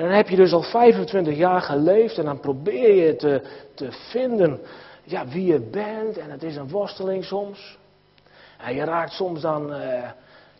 En 0.00 0.06
dan 0.06 0.14
heb 0.14 0.28
je 0.28 0.36
dus 0.36 0.52
al 0.52 0.62
25 0.62 1.36
jaar 1.36 1.60
geleefd 1.60 2.18
en 2.18 2.24
dan 2.24 2.40
probeer 2.40 2.94
je 2.94 3.16
te, 3.16 3.42
te 3.74 3.92
vinden 3.92 4.60
ja, 5.02 5.26
wie 5.26 5.46
je 5.46 5.60
bent. 5.60 6.18
En 6.18 6.30
het 6.30 6.42
is 6.42 6.56
een 6.56 6.68
worsteling 6.68 7.24
soms. 7.24 7.78
En 8.58 8.74
je 8.74 8.84
raakt 8.84 9.12
soms 9.12 9.40
dan 9.40 9.72
uh, 9.72 10.10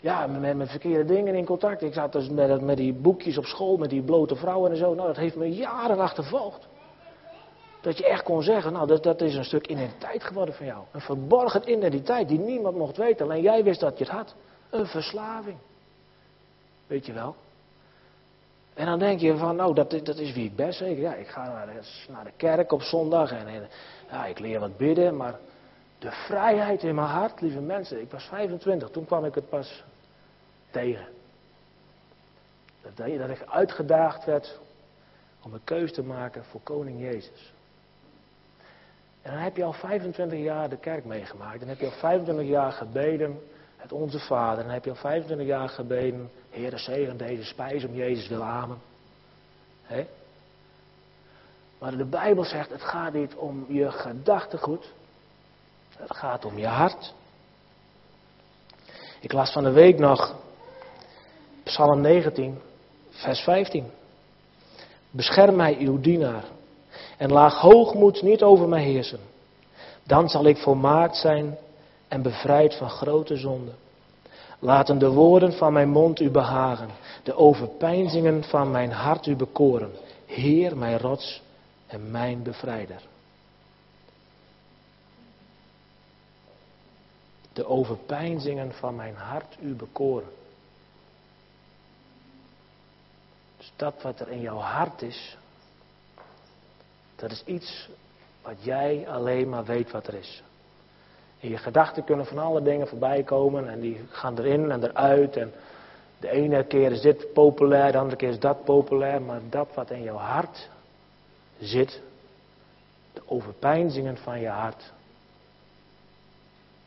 ja, 0.00 0.26
met, 0.26 0.56
met 0.56 0.70
verkeerde 0.70 1.04
dingen 1.04 1.34
in 1.34 1.44
contact. 1.44 1.82
Ik 1.82 1.92
zat 1.92 2.12
dus 2.12 2.28
met, 2.28 2.60
met 2.60 2.76
die 2.76 2.92
boekjes 2.92 3.38
op 3.38 3.44
school, 3.44 3.76
met 3.76 3.90
die 3.90 4.02
blote 4.02 4.36
vrouwen 4.36 4.70
en 4.70 4.76
zo. 4.76 4.94
Nou, 4.94 5.06
dat 5.06 5.16
heeft 5.16 5.36
me 5.36 5.50
jaren 5.50 5.98
achtervolgd. 5.98 6.68
Dat 7.80 7.98
je 7.98 8.06
echt 8.06 8.22
kon 8.22 8.42
zeggen, 8.42 8.72
nou, 8.72 8.86
dat, 8.86 9.02
dat 9.02 9.20
is 9.20 9.34
een 9.34 9.44
stuk 9.44 9.66
identiteit 9.66 10.24
geworden 10.24 10.54
van 10.54 10.66
jou. 10.66 10.84
Een 10.92 11.00
verborgen 11.00 11.70
identiteit 11.70 12.28
die 12.28 12.38
niemand 12.38 12.76
mocht 12.76 12.96
weten. 12.96 13.26
Alleen 13.26 13.42
jij 13.42 13.64
wist 13.64 13.80
dat 13.80 13.98
je 13.98 14.04
het 14.04 14.12
had. 14.12 14.34
Een 14.70 14.86
verslaving. 14.86 15.56
Weet 16.86 17.06
je 17.06 17.12
wel? 17.12 17.34
En 18.74 18.86
dan 18.86 18.98
denk 18.98 19.20
je 19.20 19.36
van, 19.36 19.56
nou, 19.56 19.74
dat, 19.74 19.90
dat 19.90 20.18
is 20.18 20.32
wie 20.32 20.50
ben 20.50 20.72
zeker. 20.72 21.02
Ja, 21.02 21.14
ik 21.14 21.28
ga 21.28 21.48
naar 21.48 21.66
de, 21.66 22.12
naar 22.12 22.24
de 22.24 22.32
kerk 22.36 22.72
op 22.72 22.82
zondag 22.82 23.32
en, 23.32 23.46
en 23.46 23.68
ja, 24.10 24.26
ik 24.26 24.38
leer 24.38 24.60
wat 24.60 24.76
bidden, 24.76 25.16
maar 25.16 25.38
de 25.98 26.10
vrijheid 26.10 26.82
in 26.82 26.94
mijn 26.94 27.06
hart, 27.06 27.40
lieve 27.40 27.60
mensen, 27.60 28.00
ik 28.00 28.10
was 28.10 28.24
25, 28.24 28.90
toen 28.90 29.04
kwam 29.04 29.24
ik 29.24 29.34
het 29.34 29.48
pas 29.48 29.84
tegen. 30.70 31.06
Dat, 32.82 32.96
dat 32.96 33.30
ik 33.30 33.44
uitgedaagd 33.46 34.24
werd 34.24 34.60
om 35.42 35.52
een 35.52 35.64
keus 35.64 35.92
te 35.92 36.02
maken 36.02 36.44
voor 36.44 36.60
koning 36.60 37.00
Jezus. 37.00 37.52
En 39.22 39.32
dan 39.32 39.42
heb 39.42 39.56
je 39.56 39.64
al 39.64 39.72
25 39.72 40.38
jaar 40.38 40.68
de 40.68 40.76
kerk 40.76 41.04
meegemaakt. 41.04 41.58
Dan 41.58 41.68
heb 41.68 41.78
je 41.78 41.86
al 41.86 41.92
25 41.92 42.46
jaar 42.46 42.72
gebeden, 42.72 43.40
het 43.80 43.92
Onze 43.92 44.18
Vader. 44.18 44.64
Dan 44.64 44.72
heb 44.72 44.84
je 44.84 44.90
al 44.90 44.96
25 44.96 45.46
jaar 45.46 45.68
gebeden, 45.68 46.30
Heer, 46.50 46.78
zegen 46.78 47.16
deze 47.16 47.44
spijs 47.44 47.84
om 47.84 47.94
Jezus 47.94 48.28
wil 48.28 48.42
amen. 48.42 48.78
He? 49.82 50.06
Maar 51.78 51.96
de 51.96 52.04
Bijbel 52.04 52.44
zegt, 52.44 52.70
het 52.70 52.82
gaat 52.82 53.12
niet 53.12 53.34
om 53.34 53.64
je 53.68 53.90
gedachtegoed. 53.90 54.92
Het 55.96 56.16
gaat 56.16 56.44
om 56.44 56.58
je 56.58 56.66
hart. 56.66 57.14
Ik 59.20 59.32
las 59.32 59.52
van 59.52 59.64
de 59.64 59.70
week 59.70 59.98
nog 59.98 60.34
Psalm 61.62 62.00
19, 62.00 62.60
vers 63.10 63.40
15. 63.40 63.90
Bescherm 65.10 65.56
mij, 65.56 65.76
uw 65.78 66.00
dienaar, 66.00 66.44
en 67.16 67.32
laag 67.32 67.60
hoogmoed 67.60 68.22
niet 68.22 68.42
over 68.42 68.68
mij 68.68 68.82
heersen. 68.82 69.20
Dan 70.02 70.28
zal 70.28 70.44
ik 70.44 70.56
volmaakt 70.56 71.16
zijn 71.16 71.58
en 72.10 72.22
bevrijd 72.22 72.74
van 72.74 72.90
grote 72.90 73.36
zonden. 73.36 73.74
Laten 74.58 74.98
de 74.98 75.08
woorden 75.08 75.52
van 75.52 75.72
mijn 75.72 75.88
mond 75.88 76.20
u 76.20 76.30
behagen, 76.30 76.88
de 77.22 77.34
overpeinzingen 77.36 78.44
van 78.44 78.70
mijn 78.70 78.92
hart 78.92 79.26
u 79.26 79.36
bekoren. 79.36 79.90
Heer, 80.26 80.76
mijn 80.76 80.98
rots 80.98 81.42
en 81.86 82.10
mijn 82.10 82.42
bevrijder. 82.42 83.02
De 87.52 87.66
overpeinzingen 87.66 88.72
van 88.72 88.96
mijn 88.96 89.14
hart 89.14 89.56
u 89.60 89.74
bekoren. 89.74 90.30
Dus 93.56 93.72
dat 93.76 94.02
wat 94.02 94.20
er 94.20 94.28
in 94.28 94.40
jouw 94.40 94.58
hart 94.58 95.02
is, 95.02 95.36
dat 97.16 97.30
is 97.30 97.42
iets 97.44 97.88
wat 98.42 98.56
jij 98.64 99.08
alleen 99.08 99.48
maar 99.48 99.64
weet 99.64 99.90
wat 99.90 100.06
er 100.06 100.14
is. 100.14 100.42
In 101.40 101.50
je 101.50 101.56
gedachten 101.56 102.04
kunnen 102.04 102.26
van 102.26 102.38
alle 102.38 102.62
dingen 102.62 102.88
voorbij 102.88 103.22
komen 103.22 103.68
en 103.68 103.80
die 103.80 104.00
gaan 104.10 104.38
erin 104.38 104.70
en 104.70 104.84
eruit. 104.84 105.36
En 105.36 105.52
de 106.18 106.30
ene 106.30 106.64
keer 106.64 106.92
is 106.92 107.00
dit 107.00 107.32
populair, 107.32 107.92
de 107.92 107.98
andere 107.98 108.16
keer 108.16 108.28
is 108.28 108.38
dat 108.38 108.64
populair. 108.64 109.22
Maar 109.22 109.40
dat 109.48 109.68
wat 109.74 109.90
in 109.90 110.02
jouw 110.02 110.16
hart 110.16 110.68
zit, 111.58 112.00
de 113.12 113.22
overpeinzingen 113.26 114.16
van 114.16 114.40
je 114.40 114.48
hart, 114.48 114.92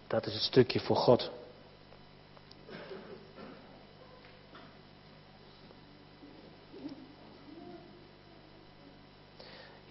dat 0.07 0.25
is 0.25 0.33
het 0.33 0.43
stukje 0.43 0.79
voor 0.79 0.95
God. 0.95 1.31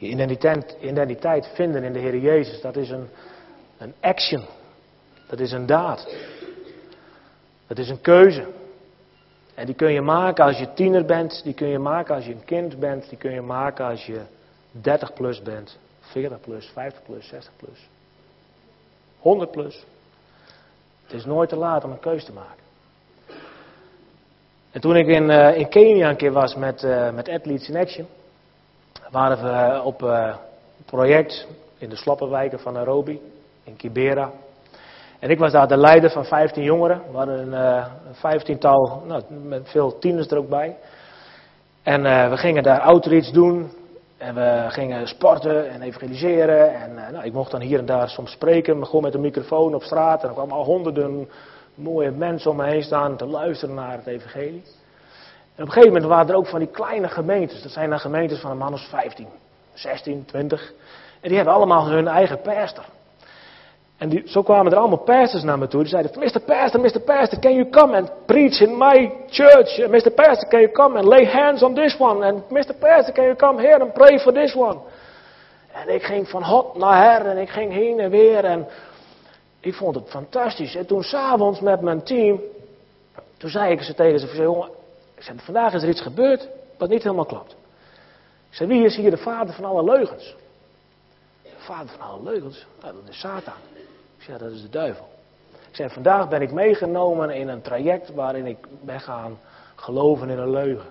Je 0.02 0.08
identiteit, 0.08 0.76
identiteit 0.80 1.46
vinden 1.54 1.82
in 1.82 1.92
de 1.92 1.98
Heer 1.98 2.18
Jezus, 2.18 2.60
dat 2.60 2.76
is 2.76 2.90
een, 2.90 3.08
een 3.82 3.94
action. 4.00 4.44
Dat 5.26 5.40
is 5.40 5.52
een 5.52 5.66
daad. 5.66 6.14
Dat 7.66 7.78
is 7.78 7.88
een 7.88 8.00
keuze. 8.00 8.46
En 9.54 9.66
die 9.66 9.74
kun 9.74 9.92
je 9.92 10.00
maken 10.00 10.44
als 10.44 10.58
je 10.58 10.72
tiener 10.72 11.04
bent, 11.04 11.42
die 11.44 11.54
kun 11.54 11.68
je 11.68 11.78
maken 11.78 12.14
als 12.14 12.24
je 12.24 12.32
een 12.32 12.44
kind 12.44 12.78
bent, 12.78 13.08
die 13.08 13.18
kun 13.18 13.32
je 13.32 13.40
maken 13.40 13.86
als 13.86 14.06
je 14.06 14.20
30 14.70 15.12
plus 15.12 15.42
bent, 15.42 15.78
40 16.00 16.40
plus, 16.40 16.66
50 16.66 17.02
plus, 17.02 17.28
60 17.28 17.52
plus. 17.56 17.88
100 19.18 19.50
plus. 19.50 19.84
Het 21.02 21.12
is 21.12 21.24
nooit 21.24 21.48
te 21.48 21.56
laat 21.56 21.84
om 21.84 21.90
een 21.90 22.00
keus 22.00 22.24
te 22.24 22.32
maken. 22.32 22.62
En 24.70 24.80
toen 24.80 24.96
ik 24.96 25.06
in, 25.06 25.30
uh, 25.30 25.56
in 25.56 25.68
Kenia 25.68 26.08
een 26.08 26.16
keer 26.16 26.32
was 26.32 26.54
met, 26.54 26.82
uh, 26.82 27.10
met 27.10 27.28
Athletes 27.28 27.68
in 27.68 27.76
Action, 27.76 28.06
waren 29.10 29.42
we 29.44 29.82
op 29.82 30.02
uh, 30.02 30.34
een 30.78 30.84
project 30.84 31.46
in 31.78 31.88
de 31.88 31.96
sloppenwijken 31.96 32.60
van 32.60 32.72
Nairobi, 32.72 33.20
in 33.64 33.76
Kibera. 33.76 34.30
En 35.18 35.30
ik 35.30 35.38
was 35.38 35.52
daar 35.52 35.68
de 35.68 35.76
leider 35.76 36.10
van 36.10 36.24
15 36.24 36.62
jongeren. 36.62 37.02
We 37.10 37.16
hadden 37.16 37.38
een, 37.38 37.52
een 38.06 38.14
vijftiental, 38.14 39.02
nou, 39.06 39.22
met 39.28 39.68
veel 39.68 39.98
tieners 39.98 40.30
er 40.30 40.38
ook 40.38 40.48
bij. 40.48 40.76
En 41.82 42.02
we 42.30 42.36
gingen 42.36 42.62
daar 42.62 42.80
outreach 42.80 43.30
doen. 43.30 43.70
En 44.22 44.34
we 44.34 44.64
gingen 44.68 45.08
sporten 45.08 45.70
en 45.70 45.82
evangeliseren. 45.82 46.74
En 46.74 46.94
nou, 47.12 47.24
ik 47.24 47.32
mocht 47.32 47.50
dan 47.50 47.60
hier 47.60 47.78
en 47.78 47.86
daar 47.86 48.08
soms 48.08 48.30
spreken, 48.30 48.78
maar 48.78 48.86
gewoon 48.86 49.02
met 49.02 49.14
een 49.14 49.20
microfoon 49.20 49.74
op 49.74 49.82
straat. 49.82 50.22
En 50.22 50.28
er 50.28 50.34
kwamen 50.34 50.56
al 50.56 50.64
honderden 50.64 51.28
mooie 51.74 52.10
mensen 52.10 52.50
om 52.50 52.56
me 52.56 52.64
heen 52.64 52.82
staan 52.82 53.16
te 53.16 53.26
luisteren 53.26 53.74
naar 53.74 53.92
het 53.92 54.06
evangelie. 54.06 54.62
En 55.54 55.62
op 55.62 55.66
een 55.66 55.72
gegeven 55.72 55.92
moment 55.92 56.04
waren 56.04 56.28
er 56.28 56.36
ook 56.36 56.46
van 56.46 56.58
die 56.58 56.68
kleine 56.68 57.08
gemeentes. 57.08 57.62
Dat 57.62 57.72
zijn 57.72 57.90
dan 57.90 58.00
gemeentes 58.00 58.40
van 58.40 58.50
een 58.50 58.58
man 58.58 58.72
of 58.72 58.88
15, 58.88 59.26
16, 59.72 60.24
20. 60.24 60.72
En 61.20 61.28
die 61.28 61.36
hebben 61.36 61.54
allemaal 61.54 61.88
hun 61.88 62.08
eigen 62.08 62.40
pastor. 62.40 62.84
En 64.02 64.08
die, 64.08 64.22
zo 64.26 64.42
kwamen 64.42 64.72
er 64.72 64.78
allemaal 64.78 64.98
pastors 64.98 65.42
naar 65.42 65.58
me 65.58 65.68
toe. 65.68 65.80
Die 65.80 65.90
zeiden, 65.90 66.18
Mr. 66.18 66.40
Pastor, 66.40 66.80
Mr. 66.80 67.00
Pastor, 67.00 67.38
can 67.38 67.54
you 67.54 67.70
come 67.70 67.96
and 67.96 68.10
preach 68.26 68.60
in 68.60 68.78
my 68.78 69.12
church? 69.30 69.78
Mr. 69.78 70.10
Pastor, 70.14 70.48
can 70.48 70.60
you 70.60 70.72
come 70.72 70.98
and 70.98 71.06
lay 71.06 71.24
hands 71.24 71.62
on 71.62 71.74
this 71.74 71.96
one? 71.98 72.26
And 72.26 72.42
Mr. 72.50 72.78
Pastor, 72.78 73.12
can 73.12 73.24
you 73.24 73.36
come 73.36 73.62
here 73.62 73.80
and 73.80 73.94
pray 73.94 74.18
for 74.18 74.32
this 74.32 74.54
one? 74.54 74.78
En 75.72 75.88
ik 75.88 76.02
ging 76.02 76.28
van 76.28 76.42
hot 76.42 76.76
naar 76.76 77.04
her 77.04 77.26
en 77.26 77.38
ik 77.38 77.48
ging 77.48 77.72
heen 77.72 78.00
en 78.00 78.10
weer. 78.10 78.44
En 78.44 78.66
ik 79.60 79.74
vond 79.74 79.94
het 79.94 80.08
fantastisch. 80.08 80.74
En 80.74 80.86
toen 80.86 81.02
s'avonds 81.02 81.60
met 81.60 81.80
mijn 81.80 82.02
team, 82.02 82.40
toen 83.36 83.50
zei 83.50 83.72
ik 83.72 83.82
ze 83.82 83.94
tegen 83.94 84.18
ze, 84.18 84.42
jongen, 84.42 84.70
vandaag 85.36 85.74
is 85.74 85.82
er 85.82 85.88
iets 85.88 86.02
gebeurd 86.02 86.48
wat 86.78 86.88
niet 86.88 87.02
helemaal 87.02 87.26
klopt. 87.26 87.52
Ik 88.50 88.56
zei, 88.56 88.68
wie 88.68 88.84
is 88.84 88.96
hier 88.96 89.10
de 89.10 89.16
vader 89.16 89.54
van 89.54 89.64
alle 89.64 89.84
leugens? 89.84 90.34
De 91.42 91.50
vader 91.58 91.88
van 91.88 92.00
alle 92.00 92.22
leugens? 92.22 92.66
Dat 92.80 92.94
is 93.08 93.20
Satan. 93.20 93.54
Ik 94.22 94.28
zei, 94.28 94.38
dat 94.38 94.50
is 94.50 94.62
de 94.62 94.68
duivel. 94.68 95.08
Ik 95.52 95.76
zei, 95.76 95.88
vandaag 95.88 96.28
ben 96.28 96.42
ik 96.42 96.52
meegenomen 96.52 97.30
in 97.30 97.48
een 97.48 97.62
traject 97.62 98.14
waarin 98.14 98.46
ik 98.46 98.56
ben 98.80 99.00
gaan 99.00 99.38
geloven 99.74 100.28
in 100.28 100.38
een 100.38 100.50
leugen. 100.50 100.90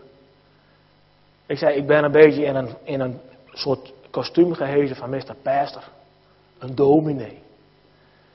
Ik 1.45 1.57
zei, 1.57 1.75
ik 1.75 1.87
ben 1.87 2.03
een 2.03 2.11
beetje 2.11 2.43
in 2.43 2.55
een, 2.55 2.69
in 2.83 2.99
een 2.99 3.19
soort 3.51 3.93
kostuum 4.09 4.53
gehezen 4.53 4.95
van 4.95 5.09
Mr. 5.09 5.35
Pastor. 5.41 5.83
Een 6.59 6.75
dominee. 6.75 7.39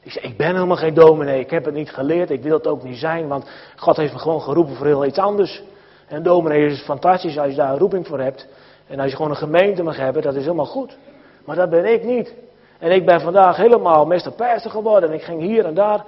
Ik 0.02 0.12
zei, 0.12 0.26
ik 0.26 0.36
ben 0.36 0.54
helemaal 0.54 0.76
geen 0.76 0.94
dominee, 0.94 1.40
ik 1.40 1.50
heb 1.50 1.64
het 1.64 1.74
niet 1.74 1.90
geleerd, 1.90 2.30
ik 2.30 2.42
wil 2.42 2.56
het 2.56 2.66
ook 2.66 2.82
niet 2.82 2.98
zijn, 2.98 3.28
want 3.28 3.50
God 3.76 3.96
heeft 3.96 4.12
me 4.12 4.18
gewoon 4.18 4.42
geroepen 4.42 4.74
voor 4.74 4.86
heel 4.86 5.04
iets 5.04 5.18
anders. 5.18 5.62
En 6.06 6.22
dominee 6.22 6.66
is 6.66 6.82
fantastisch 6.82 7.38
als 7.38 7.50
je 7.50 7.56
daar 7.56 7.72
een 7.72 7.78
roeping 7.78 8.06
voor 8.06 8.20
hebt. 8.20 8.48
En 8.86 9.00
als 9.00 9.10
je 9.10 9.16
gewoon 9.16 9.30
een 9.30 9.36
gemeente 9.36 9.82
mag 9.82 9.96
hebben, 9.96 10.22
dat 10.22 10.34
is 10.34 10.42
helemaal 10.42 10.66
goed. 10.66 10.96
Maar 11.44 11.56
dat 11.56 11.70
ben 11.70 11.84
ik 11.84 12.04
niet. 12.04 12.34
En 12.78 12.90
ik 12.90 13.06
ben 13.06 13.20
vandaag 13.20 13.56
helemaal 13.56 14.06
Mr. 14.06 14.30
Pastor 14.36 14.70
geworden. 14.70 15.08
En 15.08 15.14
ik 15.14 15.22
ging 15.22 15.40
hier 15.40 15.64
en 15.64 15.74
daar. 15.74 16.04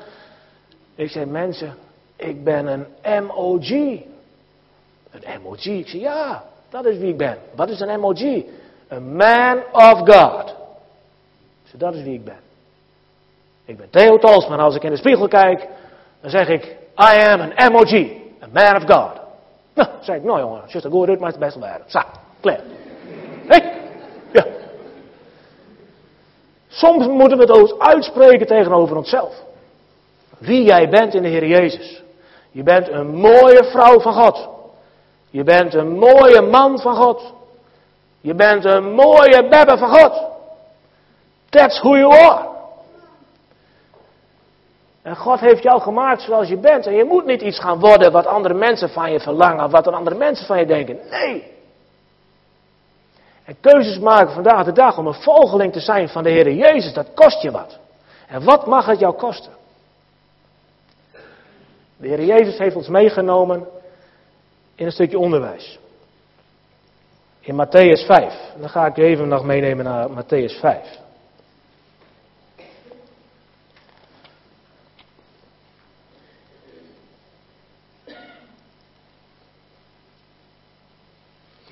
Ik 0.95 1.11
zei, 1.11 1.25
mensen, 1.25 1.75
ik 2.17 2.45
ben 2.45 2.67
een 2.67 3.25
MOG. 3.25 3.71
Een 3.71 5.41
MOG? 5.43 5.65
Ik 5.65 5.89
zei, 5.89 6.03
ja, 6.03 6.45
dat 6.71 6.85
is 6.85 6.99
wie 6.99 7.09
ik 7.09 7.17
ben. 7.17 7.39
Wat 7.55 7.69
is 7.69 7.81
een 7.81 8.01
MOG? 8.01 8.21
Een 8.89 9.17
man 9.17 9.63
of 9.73 9.99
God. 9.99 10.49
Ik 11.63 11.69
zei, 11.71 11.79
dat 11.79 11.95
is 11.95 12.03
wie 12.03 12.15
ik 12.15 12.25
ben. 12.25 12.41
Ik 13.65 13.77
ben 13.77 13.91
Theo 13.91 14.19
Tolsman. 14.19 14.61
Als 14.61 14.75
ik 14.75 14.83
in 14.83 14.91
de 14.91 14.97
spiegel 14.97 15.29
kijk, 15.29 15.69
dan 16.21 16.31
zeg 16.31 16.49
ik, 16.49 16.65
I 16.99 17.21
am 17.21 17.41
an 17.41 17.73
MOG. 17.73 17.93
A 18.43 18.47
man 18.53 18.77
of 18.77 18.83
God. 18.83 19.21
Nou, 19.75 19.91
zeg 20.01 20.17
ik, 20.17 20.25
nou 20.25 20.41
jongen, 20.41 20.63
a 20.63 20.81
good 20.81 21.07
dude, 21.07 21.19
maar 21.19 21.31
het 21.31 21.39
best 21.39 21.57
wel 21.57 21.69
Zo, 21.87 22.01
klaar. 22.41 22.61
Hey? 23.47 23.73
Ja. 24.33 24.47
Soms 26.79 27.07
moeten 27.07 27.39
we 27.39 27.45
het 27.45 27.53
ook 27.53 27.75
uitspreken 27.79 28.47
tegenover 28.47 28.97
onszelf. 28.97 29.35
Wie 30.39 30.63
jij 30.63 30.89
bent 30.89 31.15
in 31.15 31.23
de 31.23 31.29
Heer 31.29 31.47
Jezus. 31.47 32.03
Je 32.51 32.63
bent 32.63 32.89
een 32.89 33.15
mooie 33.15 33.65
vrouw 33.65 34.01
van 34.01 34.13
God. 34.13 34.49
Je 35.31 35.45
bent 35.45 35.75
een 35.75 35.99
mooie 35.99 36.41
man 36.41 36.79
van 36.79 36.97
God. 36.97 37.33
Je 38.21 38.35
bent 38.35 38.65
een 38.65 38.93
mooie 38.93 39.49
bebbe 39.49 39.79
van 39.79 39.89
God. 39.89 40.23
That's 41.49 41.81
who 41.81 41.97
you 41.97 42.15
are. 42.15 42.47
En 45.03 45.17
God 45.17 45.41
heeft 45.41 45.63
jou 45.63 45.81
gemaakt 45.81 46.23
zoals 46.23 46.49
je 46.49 46.59
bent. 46.59 46.87
En 46.87 46.95
je 46.95 47.05
moet 47.05 47.25
niet 47.25 47.43
iets 47.43 47.61
gaan 47.61 47.81
worden 47.81 48.13
wat 48.13 48.27
andere 48.27 48.55
mensen 48.55 48.89
van 48.89 49.13
je 49.13 49.21
verlangen. 49.21 49.71
Wat 49.71 49.87
andere 49.87 50.17
mensen 50.17 50.47
van 50.47 50.59
je 50.59 50.67
denken. 50.67 50.99
Nee. 51.11 51.57
En 53.49 53.57
keuzes 53.61 53.99
maken 53.99 54.35
vandaag 54.35 54.65
de 54.65 54.73
dag 54.73 54.99
om 54.99 55.07
een 55.07 55.15
volgeling 55.15 55.73
te 55.73 55.81
zijn 55.81 56.09
van 56.09 56.23
de 56.23 56.31
Heer 56.31 56.53
Jezus. 56.53 56.93
Dat 56.93 57.07
kost 57.15 57.43
je 57.43 57.51
wat. 57.51 57.79
En 58.27 58.45
wat 58.45 58.67
mag 58.67 58.87
het 58.87 58.99
jou 58.99 59.15
kosten? 59.15 59.53
De 61.97 62.09
Heer 62.09 62.25
Jezus 62.25 62.59
heeft 62.59 62.77
ons 62.77 62.89
meegenomen 62.89 63.67
in 64.75 64.87
een 64.87 64.93
stukje 64.93 65.19
onderwijs. 65.19 65.79
In 67.41 67.55
Matthäus 67.55 68.07
5. 68.07 68.35
Dan 68.59 68.69
ga 68.69 68.87
ik 68.87 68.97
even 68.97 69.29
nog 69.29 69.45
meenemen 69.45 69.85
naar 69.85 70.09
Matthäus 70.09 70.61
5. 70.61 70.99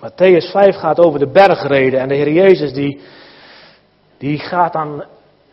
Matthäus 0.07 0.51
5 0.51 0.77
gaat 0.77 1.01
over 1.01 1.19
de 1.19 1.27
bergreden 1.27 2.01
en 2.01 2.09
de 2.09 2.15
Heer 2.15 2.33
Jezus 2.33 2.73
die, 2.73 3.01
die 4.19 4.39
gaat 4.39 4.73
dan 4.73 5.05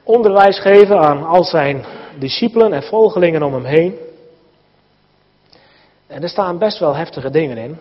onderwijs 0.04 0.60
geven 0.60 1.00
aan 1.00 1.26
al 1.26 1.44
zijn 1.44 1.86
discipelen 2.20 2.74
en 2.74 2.84
volgelingen 2.84 3.44
om 3.44 3.54
hem 3.54 3.64
heen. 3.64 3.98
En 6.08 6.24
er 6.24 6.30
staan 6.30 6.58
best 6.58 6.80
wel 6.80 6.96
heftige 6.96 7.30
dingen 7.30 7.58
in, 7.58 7.80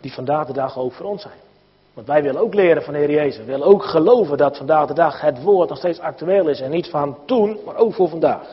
die 0.00 0.12
vandaag 0.12 0.46
de 0.46 0.52
dag 0.52 0.78
ook 0.78 0.92
voor 0.92 1.06
ons 1.06 1.22
zijn. 1.22 1.38
Want 1.94 2.06
wij 2.06 2.22
willen 2.22 2.40
ook 2.40 2.54
leren 2.54 2.82
van 2.82 2.92
de 2.92 2.98
Heer 2.98 3.10
Jezus. 3.10 3.38
We 3.38 3.44
willen 3.44 3.66
ook 3.66 3.84
geloven 3.84 4.38
dat 4.38 4.56
vandaag 4.56 4.86
de 4.86 4.94
dag 4.94 5.20
het 5.20 5.42
woord 5.42 5.68
nog 5.68 5.78
steeds 5.78 5.98
actueel 5.98 6.48
is. 6.48 6.60
En 6.60 6.70
niet 6.70 6.88
van 6.88 7.18
toen, 7.26 7.58
maar 7.64 7.76
ook 7.76 7.94
voor 7.94 8.08
vandaag. 8.08 8.46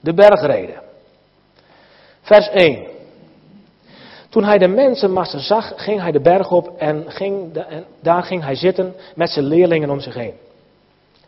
De 0.00 0.14
bergreden. 0.14 0.82
Vers 2.20 2.48
1. 2.48 2.97
Toen 4.38 4.46
hij 4.46 4.58
de 4.58 4.68
mensenmassa 4.68 5.38
zag, 5.38 5.72
ging 5.76 6.00
hij 6.00 6.12
de 6.12 6.20
berg 6.20 6.50
op 6.50 6.76
en, 6.76 7.04
ging 7.10 7.56
en 7.56 7.84
daar 8.00 8.22
ging 8.22 8.42
hij 8.42 8.54
zitten 8.54 8.94
met 9.14 9.30
zijn 9.30 9.44
leerlingen 9.44 9.90
om 9.90 10.00
zich 10.00 10.14
heen. 10.14 10.34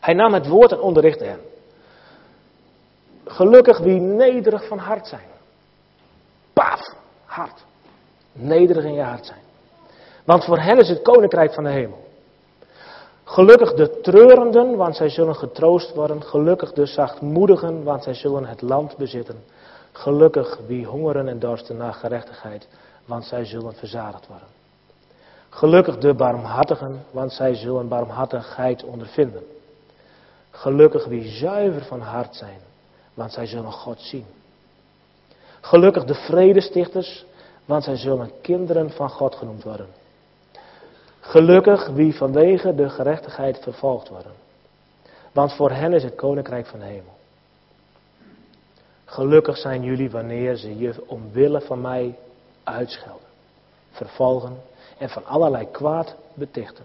Hij 0.01 0.15
nam 0.15 0.35
het 0.35 0.47
woord 0.47 0.73
en 0.73 0.81
onderrichtte 0.81 1.25
hen. 1.25 1.41
Gelukkig 3.25 3.79
wie 3.79 4.01
nederig 4.01 4.67
van 4.67 4.79
hart 4.79 5.07
zijn. 5.07 5.27
Paf, 6.53 6.81
hart. 7.25 7.65
Nederig 8.33 8.85
in 8.85 8.95
je 8.95 9.03
hart 9.03 9.27
zijn. 9.27 9.41
Want 10.25 10.45
voor 10.45 10.59
hen 10.59 10.79
is 10.79 10.89
het 10.89 11.03
koninkrijk 11.03 11.55
van 11.55 11.65
de 11.65 11.71
hemel. 11.71 12.05
Gelukkig 13.25 13.75
de 13.75 14.01
treurenden, 14.01 14.77
want 14.77 14.97
zij 14.97 15.09
zullen 15.09 15.37
getroost 15.37 15.95
worden. 15.95 16.23
Gelukkig 16.23 16.73
de 16.73 16.87
zachtmoedigen, 16.87 17.85
want 17.85 18.03
zij 18.03 18.15
zullen 18.15 18.45
het 18.45 18.63
land 18.63 18.97
bezitten. 18.97 19.45
Gelukkig 19.93 20.59
wie 20.67 20.87
hongeren 20.87 21.29
en 21.29 21.39
dorsten 21.39 21.77
naar 21.77 21.95
gerechtigheid, 21.95 22.69
want 23.11 23.25
zij 23.25 23.45
zullen 23.45 23.75
verzadigd 23.75 24.27
worden. 24.27 24.49
Gelukkig 25.49 25.99
de 25.99 26.15
barmhartigen, 26.15 27.05
want 27.11 27.33
zij 27.33 27.55
zullen 27.55 27.89
barmhartigheid 27.89 28.85
ondervinden. 28.85 29.43
Gelukkig 30.51 31.05
wie 31.05 31.29
zuiver 31.29 31.85
van 31.85 32.01
hart 32.01 32.35
zijn, 32.35 32.61
want 33.15 33.33
zij 33.33 33.47
zullen 33.47 33.73
God 33.73 34.01
zien. 34.01 34.27
Gelukkig 35.61 36.05
de 36.05 36.15
vredestichters, 36.15 37.25
want 37.65 37.85
zij 37.85 37.97
zullen 37.97 38.31
kinderen 38.43 38.91
van 38.91 39.11
God 39.11 39.35
genoemd 39.35 39.63
worden. 39.63 39.89
Gelukkig 41.21 41.89
wie 41.89 42.17
vanwege 42.17 42.75
de 42.75 42.91
gerechtigheid 42.91 43.59
vervolgd 43.59 44.09
worden, 44.09 44.33
want 45.33 45.53
voor 45.53 45.71
hen 45.71 45.93
is 45.93 46.03
het 46.03 46.15
koninkrijk 46.15 46.67
van 46.67 46.79
de 46.79 46.85
hemel. 46.85 47.19
Gelukkig 49.05 49.57
zijn 49.57 49.83
jullie 49.83 50.11
wanneer 50.11 50.57
ze 50.57 50.79
je 50.79 50.95
omwille 51.07 51.61
van 51.61 51.81
mij 51.81 52.19
uitschelden, 52.65 53.27
vervolgen 53.91 54.57
en 54.99 55.09
van 55.09 55.27
allerlei 55.27 55.71
kwaad 55.71 56.17
betichten. 56.35 56.85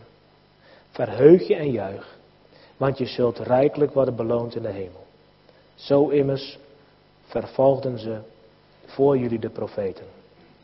Verheug 0.90 1.48
je 1.48 1.56
en 1.56 1.72
juich, 1.72 2.18
want 2.78 2.98
je 2.98 3.06
zult 3.06 3.40
rijkelijk 3.40 3.94
worden 3.94 4.16
beloond 4.16 4.56
in 4.56 4.62
de 4.62 4.72
hemel. 4.72 5.06
Zo 5.76 6.10
immers 6.10 6.58
vervolgden 7.26 8.00
ze 8.00 8.20
voor 8.86 9.18
jullie 9.18 9.40
de 9.40 9.50
profeten. 9.50 10.06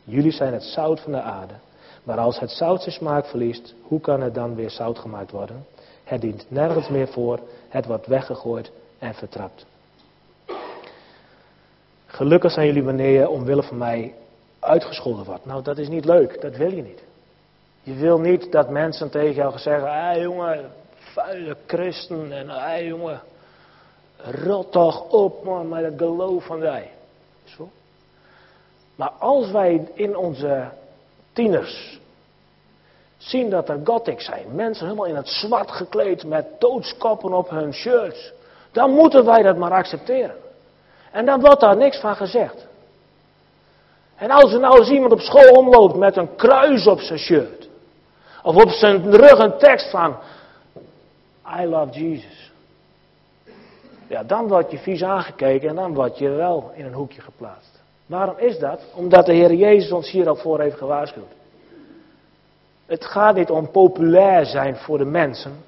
Jullie 0.04 0.32
zijn 0.32 0.52
het 0.52 0.62
zout 0.62 1.00
van 1.00 1.12
de 1.12 1.20
aarde. 1.20 1.54
Maar 2.02 2.18
als 2.18 2.38
het 2.38 2.50
zout 2.50 2.82
zijn 2.82 2.94
smaak 2.94 3.26
verliest, 3.26 3.74
hoe 3.82 4.00
kan 4.00 4.20
het 4.20 4.34
dan 4.34 4.54
weer 4.54 4.70
zout 4.70 4.98
gemaakt 4.98 5.30
worden? 5.30 5.66
Het 6.04 6.20
dient 6.20 6.46
nergens 6.48 6.88
meer 6.88 7.08
voor, 7.08 7.40
het 7.68 7.86
wordt 7.86 8.06
weggegooid 8.06 8.70
en 8.98 9.14
vertrapt. 9.14 9.66
Gelukkig 12.06 12.52
zijn 12.52 12.66
jullie 12.66 12.82
wanneer 12.82 13.20
je 13.20 13.28
omwille 13.28 13.62
van 13.62 13.78
mij 13.78 14.14
uitgescholden 14.62 15.24
wordt. 15.24 15.44
Nou, 15.44 15.62
dat 15.62 15.78
is 15.78 15.88
niet 15.88 16.04
leuk. 16.04 16.40
Dat 16.40 16.56
wil 16.56 16.72
je 16.72 16.82
niet. 16.82 17.02
Je 17.82 17.94
wil 17.94 18.18
niet 18.18 18.52
dat 18.52 18.70
mensen 18.70 19.10
tegen 19.10 19.34
jou 19.34 19.58
zeggen: 19.58 19.92
hé 19.92 20.12
jongen, 20.12 20.70
vuile 20.94 21.56
christen. 21.66 22.32
En 22.32 22.48
hé 22.48 22.74
jongen, 22.74 23.20
rot 24.16 24.72
toch 24.72 25.10
op 25.10 25.44
man 25.44 25.68
met 25.68 25.84
het 25.84 25.94
geloof 25.96 26.44
van 26.44 26.58
wij. 26.58 26.90
Zo. 27.44 27.68
Maar 28.94 29.12
als 29.18 29.50
wij 29.50 29.88
in 29.94 30.16
onze 30.16 30.68
tieners 31.32 32.00
zien 33.16 33.50
dat 33.50 33.68
er 33.68 33.80
gothic 33.84 34.20
zijn, 34.20 34.54
mensen 34.54 34.84
helemaal 34.84 35.06
in 35.06 35.16
het 35.16 35.28
zwart 35.28 35.70
gekleed 35.70 36.24
met 36.24 36.46
doodskoppen 36.58 37.32
op 37.32 37.50
hun 37.50 37.74
shirts, 37.74 38.32
dan 38.72 38.90
moeten 38.90 39.24
wij 39.24 39.42
dat 39.42 39.56
maar 39.56 39.72
accepteren. 39.72 40.36
En 41.10 41.26
dan 41.26 41.40
wordt 41.40 41.60
daar 41.60 41.76
niks 41.76 42.00
van 42.00 42.16
gezegd. 42.16 42.66
En 44.16 44.30
als 44.30 44.52
er 44.52 44.60
nou 44.60 44.78
eens 44.78 44.90
iemand 44.90 45.12
op 45.12 45.20
school 45.20 45.54
omloopt 45.54 45.96
met 45.96 46.16
een 46.16 46.34
kruis 46.36 46.86
op 46.86 47.00
zijn 47.00 47.18
shirt, 47.18 47.68
of 48.42 48.56
op 48.56 48.70
zijn 48.70 49.10
rug 49.10 49.38
een 49.38 49.58
tekst 49.58 49.90
van 49.90 50.16
I 51.60 51.64
love 51.64 51.92
Jesus. 51.92 52.52
Ja, 54.06 54.22
dan 54.22 54.48
word 54.48 54.70
je 54.70 54.78
vies 54.78 55.02
aangekeken 55.02 55.68
en 55.68 55.74
dan 55.74 55.94
word 55.94 56.18
je 56.18 56.28
wel 56.28 56.72
in 56.74 56.84
een 56.84 56.92
hoekje 56.92 57.20
geplaatst. 57.20 57.80
Waarom 58.06 58.38
is 58.38 58.58
dat? 58.58 58.80
Omdat 58.94 59.26
de 59.26 59.32
Heer 59.32 59.54
Jezus 59.54 59.92
ons 59.92 60.10
hier 60.10 60.28
al 60.28 60.36
voor 60.36 60.60
heeft 60.60 60.76
gewaarschuwd. 60.76 61.32
Het 62.86 63.04
gaat 63.04 63.34
niet 63.34 63.50
om 63.50 63.70
populair 63.70 64.46
zijn 64.46 64.76
voor 64.76 64.98
de 64.98 65.04
mensen. 65.04 65.64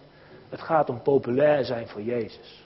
Het 0.48 0.60
gaat 0.60 0.90
om 0.90 1.02
populair 1.02 1.64
zijn 1.64 1.88
voor 1.88 2.02
Jezus. 2.02 2.63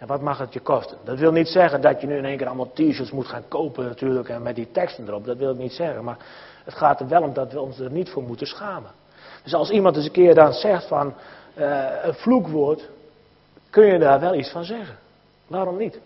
En 0.00 0.06
wat 0.06 0.20
mag 0.20 0.38
het 0.38 0.52
je 0.52 0.60
kosten? 0.60 0.98
Dat 1.04 1.18
wil 1.18 1.32
niet 1.32 1.48
zeggen 1.48 1.80
dat 1.80 2.00
je 2.00 2.06
nu 2.06 2.16
in 2.16 2.24
één 2.24 2.36
keer 2.36 2.46
allemaal 2.46 2.72
t-shirts 2.72 3.10
moet 3.10 3.26
gaan 3.26 3.48
kopen 3.48 3.84
natuurlijk 3.84 4.28
en 4.28 4.42
met 4.42 4.54
die 4.54 4.70
teksten 4.72 5.08
erop. 5.08 5.24
Dat 5.24 5.36
wil 5.36 5.50
ik 5.50 5.58
niet 5.58 5.72
zeggen. 5.72 6.04
Maar 6.04 6.16
het 6.64 6.74
gaat 6.74 7.00
er 7.00 7.08
wel 7.08 7.22
om 7.22 7.32
dat 7.32 7.52
we 7.52 7.60
ons 7.60 7.78
er 7.78 7.90
niet 7.90 8.10
voor 8.10 8.22
moeten 8.22 8.46
schamen. 8.46 8.90
Dus 9.42 9.54
als 9.54 9.70
iemand 9.70 9.96
eens 9.96 10.04
een 10.04 10.12
keer 10.12 10.34
dan 10.34 10.52
zegt 10.52 10.86
van 10.86 11.14
uh, 11.58 11.86
een 12.02 12.14
vloekwoord, 12.14 12.88
kun 13.70 13.86
je 13.86 13.98
daar 13.98 14.20
wel 14.20 14.34
iets 14.34 14.50
van 14.50 14.64
zeggen. 14.64 14.96
Waarom 15.46 15.76
niet? 15.76 16.00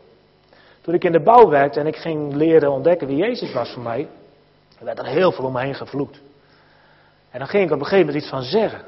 Toen 0.80 0.94
ik 0.94 1.04
in 1.04 1.12
de 1.12 1.22
bouw 1.22 1.48
werkte 1.48 1.80
en 1.80 1.87
ik 1.87 1.96
ging 1.96 2.33
leren 2.33 2.70
ontdekken 2.70 3.07
wie 3.07 3.16
Jezus 3.16 3.52
was 3.52 3.72
voor 3.72 3.83
mij, 3.83 4.09
werd 4.78 4.98
er 4.98 5.07
heel 5.07 5.33
veel 5.33 5.44
om 5.44 5.52
me 5.52 5.61
heen 5.61 5.74
gevloekt. 5.74 6.20
En 7.30 7.38
dan 7.38 7.48
ging 7.48 7.64
ik 7.64 7.70
op 7.70 7.78
een 7.78 7.87
gegeven 7.87 8.07
moment 8.07 8.22
iets 8.24 8.33
van 8.33 8.42
zeggen. 8.42 8.80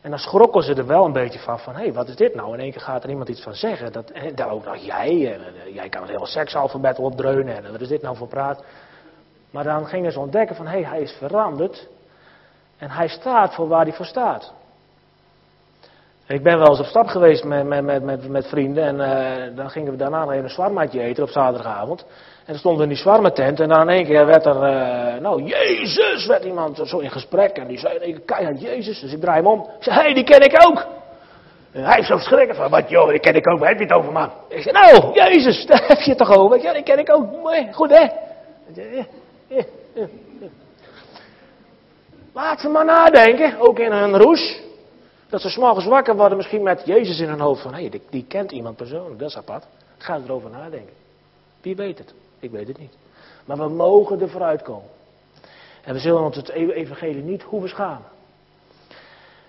En 0.00 0.10
dan 0.10 0.18
schrokken 0.18 0.62
ze 0.62 0.74
er 0.74 0.86
wel 0.86 1.04
een 1.04 1.12
beetje 1.12 1.38
van, 1.38 1.58
van 1.58 1.74
hé, 1.74 1.82
hey, 1.82 1.92
wat 1.92 2.08
is 2.08 2.16
dit 2.16 2.34
nou? 2.34 2.54
In 2.54 2.60
één 2.60 2.70
keer 2.70 2.80
gaat 2.80 3.02
er 3.02 3.10
iemand 3.10 3.28
iets 3.28 3.42
van 3.42 3.54
zeggen. 3.54 3.92
Dat, 3.92 4.10
en 4.10 4.34
daar 4.34 4.50
ook 4.50 4.64
nog 4.64 4.76
jij, 4.76 5.34
en, 5.34 5.40
eh, 5.40 5.74
jij 5.74 5.88
kan 5.88 6.02
het 6.02 6.10
hele 6.10 6.26
seksalfabet 6.26 6.98
opdreunen, 6.98 7.64
en 7.64 7.72
wat 7.72 7.80
is 7.80 7.88
dit 7.88 8.02
nou 8.02 8.16
voor 8.16 8.28
praat? 8.28 8.64
Maar 9.50 9.64
dan 9.64 9.86
gingen 9.86 10.12
ze 10.12 10.20
ontdekken 10.20 10.56
van, 10.56 10.66
hé, 10.66 10.80
hey, 10.80 10.90
hij 10.90 11.00
is 11.00 11.12
veranderd. 11.12 11.88
En 12.78 12.90
hij 12.90 13.08
staat 13.08 13.54
voor 13.54 13.68
waar 13.68 13.84
hij 13.84 13.92
voor 13.92 14.06
staat. 14.06 14.52
Ik 16.30 16.42
ben 16.42 16.58
wel 16.58 16.68
eens 16.68 16.80
op 16.80 16.86
stap 16.86 17.06
geweest 17.06 17.44
met, 17.44 17.64
met, 17.64 18.02
met, 18.02 18.28
met, 18.28 18.46
vrienden 18.46 18.84
en 18.84 18.96
uh, 18.96 19.56
dan 19.56 19.70
gingen 19.70 19.92
we 19.92 19.98
daarna 19.98 20.20
nog 20.20 20.32
even 20.32 20.44
een 20.44 20.50
zwarmaatje 20.50 21.00
eten 21.00 21.22
op 21.22 21.28
zaterdagavond. 21.28 22.00
En 22.38 22.46
dan 22.46 22.58
stonden 22.58 22.80
we 22.80 22.86
in 22.88 22.94
die 22.94 23.02
zwarmetent 23.02 23.60
en 23.60 23.68
dan 23.68 23.80
in 23.80 23.88
één 23.88 24.04
keer 24.04 24.26
werd 24.26 24.46
er, 24.46 24.54
uh, 24.54 25.20
nou 25.20 25.42
Jezus, 25.42 26.26
werd 26.26 26.44
iemand 26.44 26.80
zo 26.84 26.98
in 26.98 27.10
gesprek 27.10 27.56
en 27.56 27.66
die 27.66 27.78
zei 27.78 28.20
keihard 28.24 28.60
Jezus. 28.60 29.00
Dus 29.00 29.12
ik 29.12 29.20
draai 29.20 29.36
hem 29.36 29.46
om. 29.46 29.60
Ik 29.60 29.82
zei, 29.82 29.96
hé, 29.96 30.02
hey, 30.02 30.14
die 30.14 30.24
ken 30.24 30.40
ik 30.40 30.66
ook. 30.66 30.86
En 31.72 31.84
hij 31.84 31.94
heeft 31.94 32.06
zo 32.06 32.18
schrikken 32.18 32.56
van, 32.56 32.70
wat 32.70 32.88
joh, 32.88 33.08
die 33.08 33.20
ken 33.20 33.34
ik 33.34 33.50
ook, 33.50 33.58
waar 33.58 33.68
heb 33.68 33.78
je 33.78 33.84
het 33.84 33.94
over 33.94 34.12
man? 34.12 34.30
Ik 34.48 34.62
zei, 34.62 34.72
nou, 34.72 35.12
Jezus, 35.14 35.64
daar 35.66 35.84
heb 35.86 35.98
je 35.98 36.08
het 36.08 36.18
toch 36.18 36.36
over? 36.36 36.62
Ja, 36.62 36.72
die 36.72 36.82
ken 36.82 36.98
ik 36.98 37.14
ook. 37.14 37.42
Mooi, 37.42 37.68
goed 37.72 37.90
hè? 37.90 38.06
Laat 42.32 42.60
ze 42.60 42.68
maar 42.68 42.84
nadenken, 42.84 43.54
ook 43.58 43.78
in 43.78 43.92
een 43.92 44.16
roes. 44.16 44.68
Dat 45.30 45.40
ze 45.40 45.48
s'morgens 45.48 45.86
wakker 45.86 46.16
worden 46.16 46.36
misschien 46.36 46.62
met 46.62 46.82
Jezus 46.84 47.20
in 47.20 47.28
hun 47.28 47.40
hoofd. 47.40 47.62
Van, 47.62 47.74
hé, 47.74 47.88
die, 47.88 48.02
die, 48.10 48.24
kent 48.28 48.52
iemand 48.52 48.76
persoonlijk, 48.76 49.18
dat 49.18 49.28
is 49.28 49.36
apart. 49.36 49.64
Ga 49.98 50.20
erover 50.24 50.50
nadenken. 50.50 50.94
Wie 51.60 51.76
weet 51.76 51.98
het? 51.98 52.14
Ik 52.38 52.50
weet 52.50 52.68
het 52.68 52.78
niet. 52.78 52.96
Maar 53.44 53.56
we 53.56 53.68
mogen 53.68 54.20
er 54.20 54.28
vooruit 54.28 54.62
komen. 54.62 54.88
En 55.82 55.94
we 55.94 56.00
zullen 56.00 56.22
ons 56.22 56.36
het 56.36 56.48
evangelie 56.48 57.22
niet 57.22 57.42
hoeven 57.42 57.68
schamen. 57.68 58.06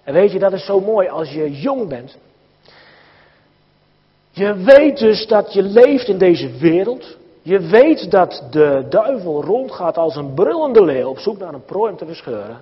En 0.04 0.14
weet 0.14 0.32
je, 0.32 0.40
dat 0.40 0.54
is 0.54 0.66
zo 0.66 0.80
mooi 0.80 1.08
als 1.08 1.32
je 1.32 1.52
jong 1.52 1.88
bent. 1.88 2.18
Je 4.32 4.54
weet 4.54 4.98
dus 4.98 5.28
dat 5.28 5.54
je 5.54 5.64
leeft 5.64 6.08
in 6.08 6.18
deze 6.18 6.58
wereld. 6.58 7.18
Je 7.42 7.60
weet 7.60 8.12
dat 8.12 8.44
de 8.52 8.86
duivel 8.90 9.44
rondgaat 9.44 9.98
als 9.98 10.16
een 10.16 10.34
brullende 10.34 10.84
leeuw 10.84 11.10
op 11.10 11.20
zoek 11.20 11.38
naar 11.38 11.54
een 11.54 11.66
prooi 11.66 11.92
om 11.92 11.98
te 11.98 12.06
verscheuren. 12.06 12.62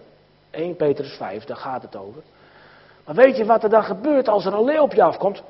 1 0.51 0.75
Petrus 0.75 1.13
5, 1.13 1.43
daar 1.43 1.57
gaat 1.57 1.81
het 1.81 1.95
over. 1.95 2.21
Maar 3.09 3.25
weet 3.25 3.37
je 3.37 3.45
wat 3.45 3.63
er 3.63 3.69
dan 3.69 3.83
gebeurt 3.83 4.27
als 4.27 4.45
er 4.45 4.53
een 4.53 4.65
leeuw 4.65 4.81
op 4.81 4.93
je 4.93 5.03
afkomt? 5.03 5.43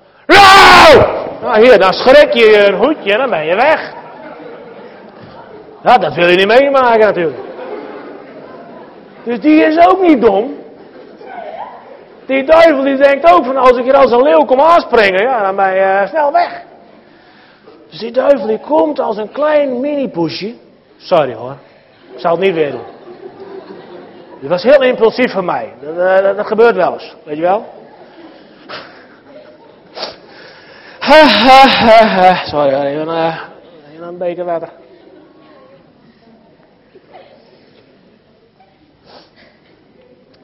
Nou, 1.42 1.62
hier, 1.62 1.80
dan 1.80 1.94
schrik 1.94 2.34
je 2.34 2.68
een 2.68 2.76
hoedje 2.76 3.12
en 3.12 3.18
dan 3.18 3.30
ben 3.30 3.46
je 3.46 3.56
weg. 3.56 3.94
Nou, 5.84 6.00
dat 6.00 6.14
wil 6.14 6.28
je 6.28 6.36
niet 6.36 6.48
meemaken 6.48 7.00
natuurlijk. 7.00 7.38
Dus 9.24 9.40
die 9.40 9.66
is 9.66 9.88
ook 9.88 10.02
niet 10.02 10.22
dom. 10.22 10.58
Die 12.26 12.44
duivel 12.44 12.84
die 12.84 12.98
denkt 12.98 13.34
ook 13.34 13.46
van 13.46 13.58
als 13.58 13.78
ik 13.78 13.84
hier 13.84 13.98
als 13.98 14.12
een 14.12 14.22
leeuw 14.22 14.46
kom 14.46 14.60
aanspringen, 14.62 15.24
ja, 15.24 15.44
dan 15.44 15.56
ben 15.56 15.74
je 15.74 16.02
uh, 16.02 16.08
snel 16.08 16.32
weg. 16.32 16.62
Dus 17.90 18.00
die 18.00 18.12
duivel 18.12 18.48
die 18.48 18.60
komt 18.60 19.00
als 19.00 19.18
een 19.18 19.32
klein 19.32 19.80
mini-poesje. 19.80 20.56
Sorry 20.98 21.34
hoor, 21.34 21.56
ik 22.14 22.20
zal 22.20 22.32
het 22.32 22.40
niet 22.40 22.54
weer 22.54 22.72
doen. 22.72 22.99
Dit 24.40 24.50
was 24.50 24.64
heel 24.64 24.82
impulsief 24.82 25.32
van 25.32 25.46
mij. 25.46 25.74
Dat, 25.82 25.96
uh, 25.96 26.24
dat, 26.24 26.38
dat 26.38 26.48
gebeurt 26.48 26.76
wel 26.76 26.94
eens, 26.94 27.16
weet 27.26 27.36
je 27.36 27.42
wel? 27.42 27.66
Sorry, 32.46 32.74
even, 32.74 33.08
een 34.02 34.18
beker 34.18 34.46
water. 34.46 34.70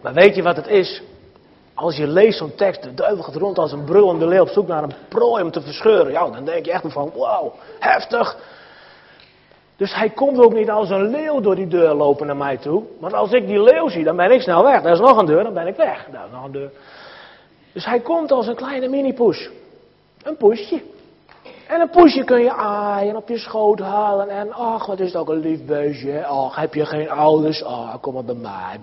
Maar 0.02 0.14
weet 0.14 0.36
je 0.36 0.44
wat 0.44 0.56
het 0.56 0.68
is? 0.68 1.02
Als 1.74 1.96
je 1.96 2.08
leest 2.08 2.38
zo'n 2.38 2.56
tekst, 2.56 2.84
de 2.84 2.94
duivel 2.94 3.24
gaat 3.24 3.36
rond 3.36 3.58
als 3.58 3.72
een 3.72 3.84
brullende 3.84 4.28
leeuw 4.28 4.42
op 4.42 4.50
zoek 4.50 4.68
naar 4.68 4.84
een 4.84 4.94
prooi 5.08 5.44
om 5.44 5.52
te 5.52 5.62
verscheuren. 5.62 6.12
Ja, 6.12 6.30
dan 6.30 6.46
denk 6.46 6.66
je 6.66 6.72
echt 6.72 6.84
van, 6.88 7.12
wauw, 7.16 7.54
heftig. 7.80 8.38
Dus 9.78 9.96
hij 9.96 10.10
komt 10.10 10.40
ook 10.40 10.54
niet 10.54 10.70
als 10.70 10.90
een 10.90 11.10
leeuw 11.10 11.40
door 11.40 11.56
die 11.56 11.68
deur 11.68 11.94
lopen 11.94 12.28
naar 12.28 12.38
mij 12.38 12.58
toe. 12.58 12.84
Want 13.00 13.14
als 13.14 13.32
ik 13.32 13.48
die 13.48 13.62
leeuw 13.64 13.90
zie, 13.90 14.04
dan 14.04 14.16
ben 14.16 14.32
ik 14.32 14.42
snel 14.42 14.64
weg. 14.64 14.84
Er 14.84 14.92
is 14.92 15.00
nog 15.00 15.18
een 15.18 15.26
deur, 15.26 15.44
dan 15.44 15.54
ben 15.54 15.68
ik 15.68 15.76
weg. 15.76 16.08
Daar 16.12 16.26
is 16.26 16.32
nog 16.32 16.44
een 16.44 16.52
deur. 16.52 16.72
Dus 17.74 17.86
hij 17.86 18.00
komt 18.00 18.32
als 18.32 18.48
een 18.48 18.56
kleine 18.56 18.88
mini-poes. 18.88 19.50
Een 20.24 20.38
poesje. 20.38 20.82
En 21.68 21.82
een 21.82 21.90
poesje 21.90 22.24
kun 22.24 22.42
je 22.42 22.52
aaien, 22.52 23.16
op 23.16 23.28
je 23.28 23.38
schoot 23.38 23.80
halen. 23.80 24.30
En 24.30 24.54
ach, 24.54 24.86
wat 24.86 25.00
is 25.00 25.08
het 25.08 25.16
ook 25.16 25.30
een 25.30 25.40
lief 25.40 25.66
beestje. 25.66 26.26
Ach, 26.26 26.56
heb 26.56 26.74
je 26.74 26.86
geen 26.86 27.10
ouders? 27.10 27.64
Ach, 27.64 28.00
kom 28.00 28.14
maar 28.14 28.24
bij 28.24 28.36
mij. 28.36 28.80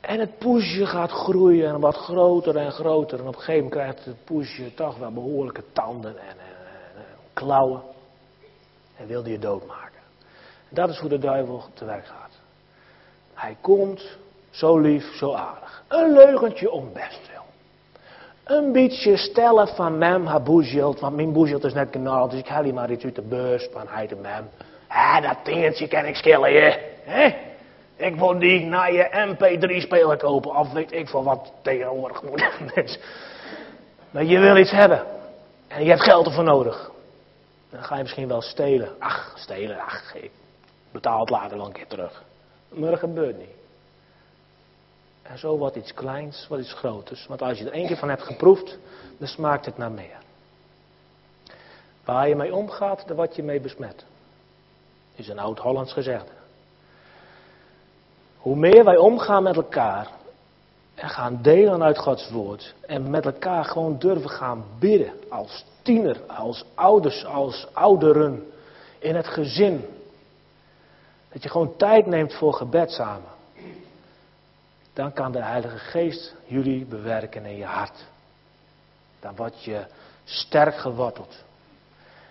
En 0.00 0.20
het 0.20 0.38
poesje 0.38 0.86
gaat 0.86 1.10
groeien 1.10 1.68
en 1.68 1.80
wat 1.80 1.96
groter 1.96 2.56
en 2.56 2.72
groter. 2.72 3.18
En 3.18 3.26
op 3.26 3.34
een 3.34 3.40
gegeven 3.40 3.64
moment 3.64 3.80
krijgt 3.80 4.04
het 4.04 4.24
poesje 4.24 4.74
toch 4.74 4.98
wel 4.98 5.12
behoorlijke 5.12 5.64
tanden 5.72 6.18
en, 6.18 6.26
en, 6.28 6.36
en 6.38 6.53
klauwen. 7.44 7.82
En 8.96 9.06
wilde 9.06 9.30
je 9.30 9.38
doodmaken. 9.38 10.00
En 10.68 10.74
dat 10.74 10.88
is 10.88 10.98
hoe 10.98 11.08
de 11.08 11.18
duivel 11.18 11.64
te 11.74 11.84
werk 11.84 12.06
gaat. 12.06 12.32
Hij 13.34 13.56
komt 13.60 14.16
zo 14.50 14.78
lief, 14.78 15.16
zo 15.16 15.32
aardig. 15.32 15.82
Een 15.88 16.12
leugentje 16.12 16.70
om 16.70 16.92
best 16.92 17.20
wel. 17.32 17.42
Een 18.44 18.72
beetje 18.72 19.16
stellen 19.16 19.68
van 19.68 19.98
mem 19.98 20.26
haar 20.26 20.42
want 20.44 21.10
mijn 21.16 21.32
boezelt 21.32 21.64
is 21.64 21.72
net 21.72 21.88
genald, 21.90 22.30
dus 22.30 22.40
ik 22.40 22.48
haal 22.48 22.62
hier 22.62 22.74
maar 22.74 22.90
iets 22.90 23.04
uit 23.04 23.14
de 23.14 23.22
beurs 23.22 23.68
van 23.72 23.88
hij 23.88 24.06
de 24.06 24.16
mem. 24.16 24.48
Hé, 24.88 25.20
dat 25.20 25.36
dingetje 25.44 25.88
kan 25.88 26.04
ik 26.04 26.16
skillen 26.16 26.52
je. 26.52 26.78
Hè? 27.02 27.34
Ik 27.96 28.16
wil 28.16 28.38
die 28.38 28.64
naar 28.64 28.92
je 28.92 29.34
MP3 29.34 29.82
speler 29.82 30.16
kopen, 30.16 30.56
of 30.56 30.72
weet 30.72 30.92
ik 30.92 31.08
van 31.08 31.24
wat 31.24 31.52
tegenwoordig 31.62 32.22
moet. 32.22 32.44
maar 34.12 34.24
je 34.24 34.38
wil 34.38 34.56
iets 34.56 34.70
hebben. 34.70 35.02
En 35.68 35.84
je 35.84 35.90
hebt 35.90 36.02
geld 36.02 36.26
ervoor 36.26 36.44
nodig. 36.44 36.92
Dan 37.74 37.84
ga 37.84 37.96
je 37.96 38.02
misschien 38.02 38.28
wel 38.28 38.40
stelen. 38.40 38.94
Ach, 38.98 39.32
stelen, 39.36 39.78
ach, 39.78 40.14
ik 40.14 40.30
betaal 40.90 41.20
het 41.20 41.30
later 41.30 41.56
wel 41.56 41.66
een 41.66 41.72
keer 41.72 41.86
terug. 41.86 42.22
Maar 42.68 42.90
dat 42.90 42.98
gebeurt 42.98 43.38
niet. 43.38 43.56
En 45.22 45.38
zo 45.38 45.56
wordt 45.56 45.76
iets 45.76 45.94
kleins, 45.94 46.46
wat 46.48 46.58
iets 46.58 46.72
groters. 46.72 47.26
Want 47.26 47.42
als 47.42 47.58
je 47.58 47.64
er 47.64 47.72
één 47.72 47.86
keer 47.86 47.96
van 47.96 48.08
hebt 48.08 48.22
geproefd, 48.22 48.78
dan 49.18 49.28
smaakt 49.28 49.66
het 49.66 49.76
naar 49.76 49.90
meer. 49.90 50.18
Waar 52.04 52.28
je 52.28 52.36
mee 52.36 52.54
omgaat, 52.54 53.06
daar 53.06 53.16
word 53.16 53.36
je 53.36 53.42
mee 53.42 53.60
besmet. 53.60 54.04
Is 55.14 55.28
een 55.28 55.38
oud-Hollands 55.38 55.92
gezegde. 55.92 56.32
Hoe 58.38 58.56
meer 58.56 58.84
wij 58.84 58.96
omgaan 58.96 59.42
met 59.42 59.56
elkaar, 59.56 60.10
En 60.94 61.08
gaan 61.08 61.38
delen 61.42 61.82
uit 61.82 61.98
Gods 61.98 62.30
woord. 62.30 62.74
En 62.86 63.10
met 63.10 63.24
elkaar 63.24 63.64
gewoon 63.64 63.98
durven 63.98 64.30
gaan 64.30 64.64
bidden. 64.78 65.12
Als 65.30 65.64
tiener, 65.82 66.20
als 66.26 66.64
ouders, 66.74 67.24
als 67.24 67.66
ouderen. 67.72 68.52
In 68.98 69.14
het 69.14 69.26
gezin. 69.26 69.84
Dat 71.32 71.42
je 71.42 71.48
gewoon 71.48 71.76
tijd 71.76 72.06
neemt 72.06 72.34
voor 72.34 72.52
gebed 72.52 72.90
samen. 72.90 73.32
Dan 74.92 75.12
kan 75.12 75.32
de 75.32 75.42
Heilige 75.42 75.78
Geest 75.78 76.34
jullie 76.44 76.84
bewerken 76.84 77.44
in 77.44 77.56
je 77.56 77.64
hart. 77.64 78.04
Dan 79.20 79.36
word 79.36 79.64
je 79.64 79.84
sterk 80.24 80.76
geworteld. 80.76 81.44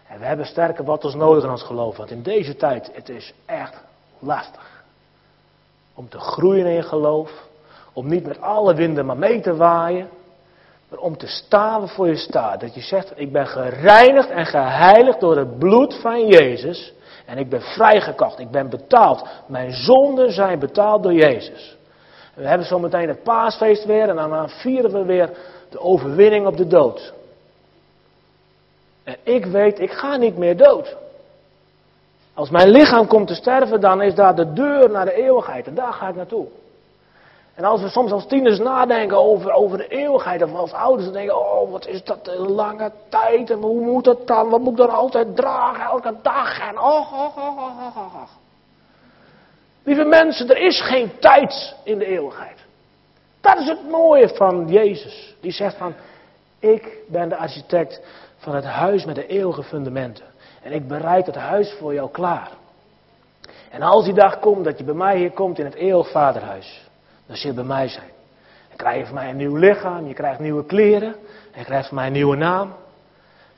En 0.07 0.19
we 0.19 0.25
hebben 0.25 0.45
sterke 0.45 0.83
wortels 0.83 1.15
nodig 1.15 1.43
in 1.43 1.49
ons 1.49 1.63
geloof. 1.63 1.97
Want 1.97 2.11
in 2.11 2.21
deze 2.21 2.55
tijd, 2.55 2.89
het 2.93 3.09
is 3.09 3.33
echt 3.45 3.75
lastig. 4.19 4.83
Om 5.93 6.09
te 6.09 6.19
groeien 6.19 6.65
in 6.65 6.73
je 6.73 6.83
geloof. 6.83 7.47
Om 7.93 8.07
niet 8.07 8.27
met 8.27 8.41
alle 8.41 8.75
winden 8.75 9.05
maar 9.05 9.17
mee 9.17 9.39
te 9.39 9.55
waaien. 9.55 10.09
Maar 10.89 10.99
om 10.99 11.17
te 11.17 11.27
staan 11.27 11.89
voor 11.89 12.07
je 12.07 12.15
staat. 12.15 12.59
Dat 12.59 12.75
je 12.75 12.81
zegt, 12.81 13.11
ik 13.15 13.31
ben 13.31 13.47
gereinigd 13.47 14.29
en 14.29 14.45
geheiligd 14.45 15.19
door 15.19 15.37
het 15.37 15.59
bloed 15.59 15.93
van 16.01 16.27
Jezus. 16.27 16.93
En 17.25 17.37
ik 17.37 17.49
ben 17.49 17.61
vrijgekocht, 17.61 18.39
ik 18.39 18.51
ben 18.51 18.69
betaald. 18.69 19.27
Mijn 19.47 19.73
zonden 19.73 20.31
zijn 20.31 20.59
betaald 20.59 21.03
door 21.03 21.13
Jezus. 21.13 21.77
We 22.33 22.47
hebben 22.47 22.67
zometeen 22.67 23.07
het 23.07 23.23
paasfeest 23.23 23.85
weer 23.85 24.09
en 24.09 24.15
dan 24.15 24.49
vieren 24.49 24.91
we 24.91 25.05
weer 25.05 25.29
de 25.69 25.79
overwinning 25.79 26.47
op 26.47 26.57
de 26.57 26.67
dood. 26.67 27.13
En 29.03 29.15
ik 29.23 29.45
weet, 29.45 29.79
ik 29.79 29.91
ga 29.91 30.17
niet 30.17 30.37
meer 30.37 30.57
dood. 30.57 30.95
Als 32.33 32.49
mijn 32.49 32.69
lichaam 32.69 33.07
komt 33.07 33.27
te 33.27 33.35
sterven, 33.35 33.81
dan 33.81 34.01
is 34.01 34.15
daar 34.15 34.35
de 34.35 34.53
deur 34.53 34.89
naar 34.89 35.05
de 35.05 35.13
eeuwigheid. 35.13 35.67
En 35.67 35.75
daar 35.75 35.93
ga 35.93 36.07
ik 36.07 36.15
naartoe. 36.15 36.47
En 37.55 37.63
als 37.63 37.81
we 37.81 37.89
soms 37.89 38.11
als 38.11 38.27
tieners 38.27 38.59
nadenken 38.59 39.17
over, 39.17 39.51
over 39.51 39.77
de 39.77 39.87
eeuwigheid, 39.87 40.43
of 40.43 40.53
als 40.53 40.71
ouders 40.71 41.11
denken, 41.11 41.39
oh 41.39 41.71
wat 41.71 41.87
is 41.87 42.03
dat 42.03 42.27
een 42.27 42.51
lange 42.51 42.91
tijd, 43.09 43.49
en 43.49 43.61
hoe 43.61 43.81
moet 43.81 44.05
het 44.05 44.27
dan, 44.27 44.49
wat 44.49 44.59
moet 44.59 44.71
ik 44.71 44.77
dan 44.77 44.89
altijd 44.89 45.35
dragen, 45.35 45.83
elke 45.83 46.15
dag, 46.21 46.59
en 46.59 46.79
och, 46.79 47.13
och, 47.13 47.37
och, 47.37 47.57
och, 47.57 47.97
och, 47.97 48.21
och. 48.21 48.29
Lieve 49.83 50.03
mensen, 50.05 50.49
er 50.49 50.57
is 50.57 50.81
geen 50.81 51.19
tijd 51.19 51.75
in 51.83 51.97
de 51.97 52.05
eeuwigheid. 52.05 52.57
Dat 53.41 53.57
is 53.57 53.67
het 53.67 53.89
mooie 53.89 54.29
van 54.29 54.67
Jezus. 54.67 55.35
Die 55.41 55.51
zegt 55.51 55.77
van, 55.77 55.93
ik 56.59 56.97
ben 57.07 57.29
de 57.29 57.37
architect 57.37 58.01
van 58.37 58.55
het 58.55 58.65
huis 58.65 59.05
met 59.05 59.15
de 59.15 59.27
eeuwige 59.27 59.63
fundamenten. 59.63 60.25
En 60.61 60.71
ik 60.71 60.87
bereid 60.87 61.25
het 61.25 61.35
huis 61.35 61.75
voor 61.79 61.93
jou 61.93 62.09
klaar. 62.11 62.51
En 63.69 63.81
als 63.81 64.05
die 64.05 64.13
dag 64.13 64.39
komt 64.39 64.63
dat 64.63 64.77
je 64.77 64.83
bij 64.83 64.93
mij 64.93 65.17
hier 65.17 65.31
komt 65.31 65.59
in 65.59 65.65
het 65.65 65.73
eeuwig 65.73 66.11
vaderhuis, 66.11 66.83
dan 67.25 67.37
zul 67.37 67.49
je 67.49 67.55
bij 67.55 67.65
mij 67.65 67.87
zijn. 67.87 68.09
Dan 68.67 68.77
krijg 68.77 68.97
je 68.97 69.05
van 69.05 69.15
mij 69.15 69.29
een 69.29 69.37
nieuw 69.37 69.55
lichaam, 69.55 70.07
je 70.07 70.13
krijgt 70.13 70.39
nieuwe 70.39 70.65
kleren, 70.65 71.15
en 71.51 71.59
je 71.59 71.65
krijgt 71.65 71.87
van 71.87 71.97
mij 71.97 72.07
een 72.07 72.13
nieuwe 72.13 72.35
naam. 72.35 72.73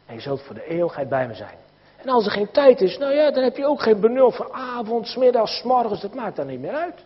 En 0.05 0.15
je 0.15 0.21
zult 0.21 0.41
voor 0.41 0.55
de 0.55 0.67
eeuwigheid 0.67 1.09
bij 1.09 1.27
me 1.27 1.33
zijn. 1.33 1.57
En 1.95 2.09
als 2.09 2.25
er 2.25 2.31
geen 2.31 2.51
tijd 2.51 2.81
is, 2.81 2.97
nou 2.97 3.13
ja, 3.13 3.31
dan 3.31 3.43
heb 3.43 3.57
je 3.57 3.65
ook 3.65 3.81
geen 3.81 3.99
benul 3.99 4.31
voor 4.31 4.51
avond, 4.51 5.15
middags, 5.17 5.63
morgens, 5.63 6.01
dat 6.01 6.13
maakt 6.13 6.35
dan 6.35 6.47
niet 6.47 6.59
meer 6.59 6.75
uit. 6.75 7.03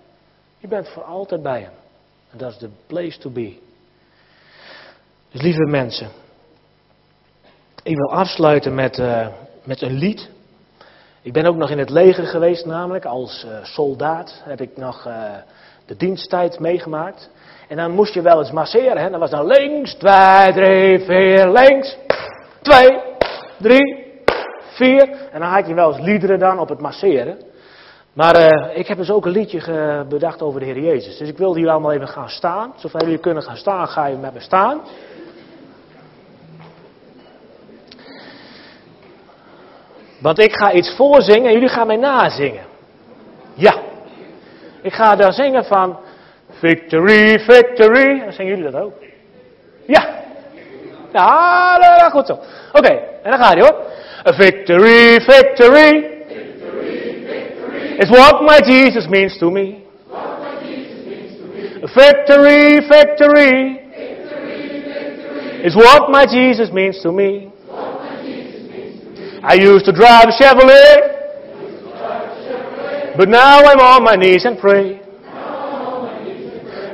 Je 0.58 0.67
bent 0.67 0.89
voor 0.89 1.04
altijd 1.04 1.41
bij 1.41 1.62
hem. 1.62 1.72
En 2.32 2.38
dat 2.38 2.52
is 2.52 2.58
de 2.58 2.69
place 2.88 3.19
to 3.19 3.30
be. 3.30 3.58
Dus 5.32 5.41
lieve 5.41 5.65
mensen, 5.65 6.10
ik 7.84 7.95
wil 7.95 8.12
afsluiten 8.12 8.76
met, 8.76 8.98
uh, 8.98 9.28
met 9.63 9.82
een 9.82 9.93
lied. 9.93 10.30
Ik 11.22 11.34
ben 11.34 11.45
ook 11.45 11.56
nog 11.56 11.69
in 11.69 11.80
het 11.80 11.89
leger 11.89 12.28
geweest, 12.28 12.65
namelijk 12.65 13.06
als 13.06 13.45
uh, 13.45 13.63
soldaat 13.63 14.41
heb 14.43 14.62
ik 14.62 14.78
nog 14.78 15.08
uh, 15.08 15.36
de 15.89 15.95
diensttijd 15.95 16.60
meegemaakt. 16.60 17.30
En 17.67 17.78
dan 17.78 17.91
moest 17.91 18.13
je 18.13 18.21
wel 18.21 18.39
eens 18.39 18.52
masseren. 18.52 18.97
Hè? 18.97 19.10
Dan 19.10 19.19
was 19.19 19.30
dan 19.30 19.45
links, 19.45 19.93
twee, 19.93 20.54
drie, 20.54 20.99
vier, 20.99 21.49
links, 21.49 21.97
twee, 22.62 22.99
drie, 23.58 24.06
vier. 24.73 25.10
En 25.32 25.39
dan 25.39 25.49
had 25.49 25.67
je 25.67 25.73
wel 25.73 25.93
eens 25.93 26.06
liederen 26.06 26.39
dan 26.39 26.60
op 26.60 26.69
het 26.69 26.82
masseren. 26.82 27.38
Maar 28.13 28.39
uh, 28.39 28.78
ik 28.78 28.88
heb 28.88 28.97
dus 28.97 29.12
ook 29.12 29.25
een 29.25 29.32
liedje 29.32 30.06
bedacht 30.10 30.41
over 30.41 30.60
de 30.60 30.65
Heer 30.65 30.80
Jezus. 30.80 31.17
Dus 31.17 31.30
ik 31.30 31.38
wilde 31.38 31.60
hier 31.60 31.69
allemaal 31.69 31.91
even 31.91 32.08
gaan 32.08 32.30
staan. 32.30 32.73
Zoveel 32.75 33.02
jullie 33.02 33.17
kunnen 33.17 33.43
gaan 33.43 33.58
staan, 33.58 33.88
ga 33.88 34.06
je 34.06 34.15
met 34.15 34.34
me 34.34 34.39
staan. 34.39 34.82
Want 40.21 40.39
ik 40.39 40.56
ga 40.56 40.71
iets 40.71 40.95
voorzingen 40.95 41.47
en 41.47 41.54
jullie 41.54 41.69
gaan 41.69 41.88
mij 41.88 41.95
nazingen. 41.95 42.63
Ik 44.81 44.93
ga 44.93 45.15
daar 45.15 45.33
zingen 45.33 45.65
van 45.65 45.99
Victory, 46.51 47.39
Victory. 47.39 48.19
Dan 48.19 48.33
zingen 48.33 48.55
jullie 48.55 48.71
dat 48.71 48.81
ook. 48.81 48.93
Ja. 49.85 50.07
Ja, 51.13 51.77
nou, 51.77 52.11
goed 52.11 52.25
zo. 52.25 52.39
Oké, 52.73 52.91
en 53.23 53.31
dan 53.31 53.39
gaat 53.39 53.53
hij 53.53 53.61
hoor. 53.61 53.75
Victory, 54.23 55.21
victory. 55.21 56.17
Victory, 56.27 57.25
victory. 57.25 57.97
Is 57.97 58.09
what 58.09 58.41
my 58.41 58.73
Jesus 58.73 59.07
means 59.07 59.37
to 59.37 59.49
me. 59.49 59.87
Victory, 61.81 62.81
victory. 62.81 63.79
Is 65.63 65.75
what 65.75 66.09
my 66.09 66.25
Jesus 66.25 66.71
means 66.71 67.01
to 67.01 67.11
me. 67.11 67.49
I 69.41 69.55
used 69.55 69.85
to 69.85 69.91
drive 69.91 70.27
a 70.27 70.31
Chevrolet, 70.31 71.18
but 73.19 73.27
now 73.27 73.60
I'm 73.60 73.82
on 73.82 74.01
my 74.05 74.15
knees 74.15 74.45
and 74.45 74.58
pray. 74.58 75.01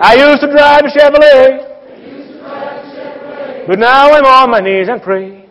I 0.02 0.16
used 0.16 0.42
to 0.42 0.48
drive 0.50 0.82
a 0.84 0.90
Chevrolet, 0.90 1.60
but 3.68 3.78
now 3.78 4.10
I'm 4.12 4.26
on 4.26 4.50
my 4.50 4.60
knees 4.60 4.88
and 4.90 5.04
pray. 5.04 5.46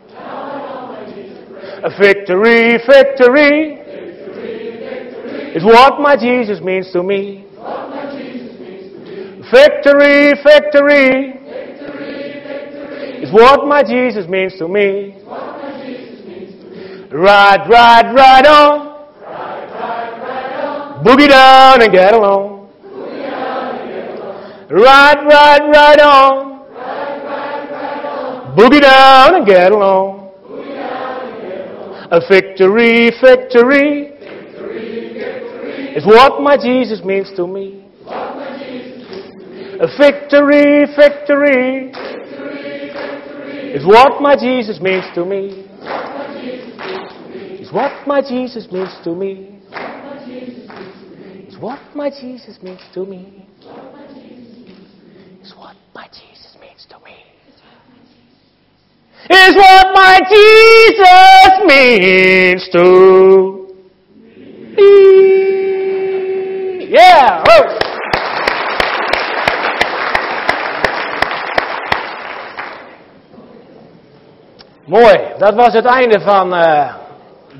A 1.85 1.91
victory, 1.97 2.79
victory, 2.89 3.75
is 5.55 5.63
what 5.63 6.01
my 6.01 6.17
Jesus 6.17 6.61
means 6.61 6.91
to 6.91 7.05
me. 7.05 7.47
Victory, 9.53 10.33
victory, 10.43 11.35
is 13.23 13.33
what 13.33 13.69
my 13.69 13.85
Jesus 13.85 14.27
means 14.27 14.59
to 14.59 14.67
me. 14.67 15.15
Ride, 17.13 17.69
ride, 17.71 18.13
ride 18.13 18.47
on. 18.49 18.94
Boogie 21.05 21.29
down 21.29 21.83
and 21.83 21.93
get 21.93 22.15
along. 22.15 22.71
Ride, 24.71 25.23
ride, 25.29 25.69
ride 25.71 26.01
on. 26.01 26.55
Boogie 28.57 28.81
down 28.81 29.35
and 29.35 29.47
get 29.47 29.73
along. 29.73 30.31
A 32.11 32.21
victory, 32.27 33.11
victory. 33.21 34.15
Is 35.95 36.07
what 36.07 36.41
my 36.41 36.57
Jesus 36.57 37.05
means 37.05 37.31
to 37.37 37.47
me. 37.47 37.85
What 38.05 38.37
my 38.37 38.57
Jesus 38.59 39.07
means 39.07 39.29
to 39.31 39.47
me. 39.47 39.79
A 39.81 39.87
victory, 39.99 40.87
victory. 40.97 41.93
Victory, 41.93 42.91
victory. 42.93 43.73
Is 43.75 43.85
what 43.85 44.23
my 44.23 44.37
Jesus 44.37 44.81
means 44.81 45.05
to 45.15 45.25
me 45.25 45.67
Is 47.61 47.71
what 47.73 48.07
my 48.07 48.23
Jesus 48.23 48.73
means 48.73 48.95
to 49.05 49.15
me. 49.15 49.54
What 51.65 51.81
my 51.95 52.11
Jesus 52.11 52.59
means 52.63 52.83
to 52.93 53.07
me. 53.07 53.47
It's 55.41 55.55
what 55.57 55.75
my 55.95 56.07
Jesus 56.09 56.59
means 56.61 56.87
to 56.91 56.99
me. 57.01 57.17
Is 59.31 59.57
what 59.57 59.87
my 59.95 60.21
Jesus 60.29 61.65
means 61.65 62.69
to 62.69 62.85
me. 64.77 64.93
Yeah. 66.93 67.43
Mooi, 74.87 75.35
dat 75.39 75.55
was 75.55 75.73
het 75.73 75.85
einde 75.85 76.21
van 76.21 76.55
uh, 76.55 76.95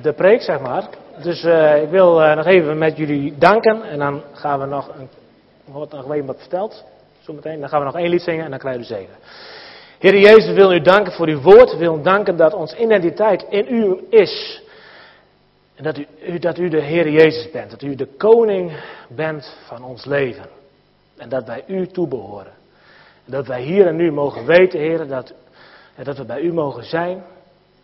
de 0.03 0.13
preek, 0.13 0.43
zeg 0.43 0.61
maar. 0.61 1.03
Dus 1.23 1.45
uh, 1.45 1.83
ik 1.83 1.89
wil 1.89 2.23
uh, 2.23 2.37
nog 2.37 2.47
even 2.47 2.79
met 2.79 2.97
jullie 2.97 3.35
danken. 3.39 3.83
En 3.83 3.99
dan 3.99 4.23
gaan 4.33 4.61
we 4.61 4.67
nog, 4.67 4.89
een, 4.99 5.09
wordt 5.65 5.93
nog 5.93 6.13
even 6.13 6.27
wat 6.27 6.39
verteld. 6.39 6.85
Zometeen. 7.21 7.61
Dan 7.61 7.69
gaan 7.69 7.79
we 7.79 7.85
nog 7.85 7.97
één 7.97 8.09
lied 8.09 8.23
zingen 8.23 8.45
en 8.45 8.51
dan 8.51 8.59
krijgen 8.59 8.81
we 8.81 8.87
zegen. 8.87 9.15
Heer 9.99 10.19
Jezus, 10.19 10.47
we 10.47 10.53
willen 10.53 10.77
u 10.77 10.81
danken 10.81 11.13
voor 11.13 11.27
uw 11.27 11.41
woord. 11.41 11.71
We 11.71 11.79
willen 11.79 12.03
danken 12.03 12.37
dat 12.37 12.55
onze 12.55 12.77
identiteit 12.77 13.47
in 13.49 13.67
u 13.69 14.07
is. 14.11 14.63
En 15.75 15.85
dat 15.85 15.99
u, 15.99 16.39
dat 16.39 16.59
u 16.59 16.69
de 16.69 16.81
Heer 16.81 17.11
Jezus 17.11 17.51
bent. 17.51 17.71
Dat 17.71 17.83
u 17.83 17.95
de 17.95 18.07
koning 18.07 18.73
bent 19.09 19.57
van 19.67 19.85
ons 19.85 20.05
leven. 20.05 20.47
En 21.17 21.29
dat 21.29 21.47
wij 21.47 21.65
u 21.67 21.87
toebehoren. 21.87 22.53
En 23.25 23.33
dat 23.33 23.47
wij 23.47 23.63
hier 23.63 23.87
en 23.87 23.97
nu 23.97 24.13
mogen 24.13 24.47
weten, 24.47 24.81
Heer, 24.81 25.07
dat, 25.07 25.35
dat 26.03 26.17
we 26.17 26.25
bij 26.25 26.41
u 26.41 26.53
mogen 26.53 26.85
zijn. 26.85 27.25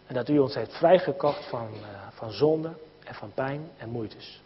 En 0.06 0.14
dat 0.14 0.28
u 0.28 0.38
ons 0.38 0.54
heeft 0.54 0.76
vrijgekocht 0.76 1.48
van, 1.48 1.68
uh, 1.72 1.86
van 2.10 2.30
zonde 2.30 2.70
en 3.10 3.16
van 3.16 3.32
pijn 3.34 3.70
en 3.78 3.88
moeites. 3.88 4.40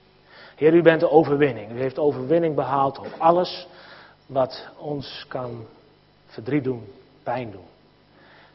Heer, 0.57 0.75
u 0.75 0.83
bent 0.83 1.01
de 1.01 1.11
overwinning. 1.11 1.73
U 1.73 1.81
heeft 1.81 1.99
overwinning 1.99 2.55
behaald 2.55 2.99
op 2.99 3.15
alles 3.19 3.67
wat 4.27 4.69
ons 4.79 5.25
kan 5.29 5.67
verdriet 6.27 6.65
doen, 6.65 6.93
pijn 7.23 7.51
doen. 7.51 7.67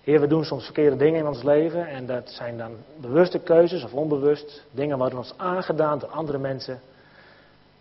Heer, 0.03 0.19
we 0.19 0.27
doen 0.27 0.43
soms 0.43 0.65
verkeerde 0.65 0.95
dingen 0.95 1.19
in 1.19 1.27
ons 1.27 1.43
leven 1.43 1.87
en 1.87 2.05
dat 2.05 2.29
zijn 2.29 2.57
dan 2.57 2.71
bewuste 2.95 3.39
keuzes 3.39 3.83
of 3.83 3.93
onbewust. 3.93 4.65
Dingen 4.71 4.97
worden 4.97 5.17
ons 5.17 5.33
aangedaan 5.37 5.99
door 5.99 6.09
andere 6.09 6.37
mensen. 6.37 6.81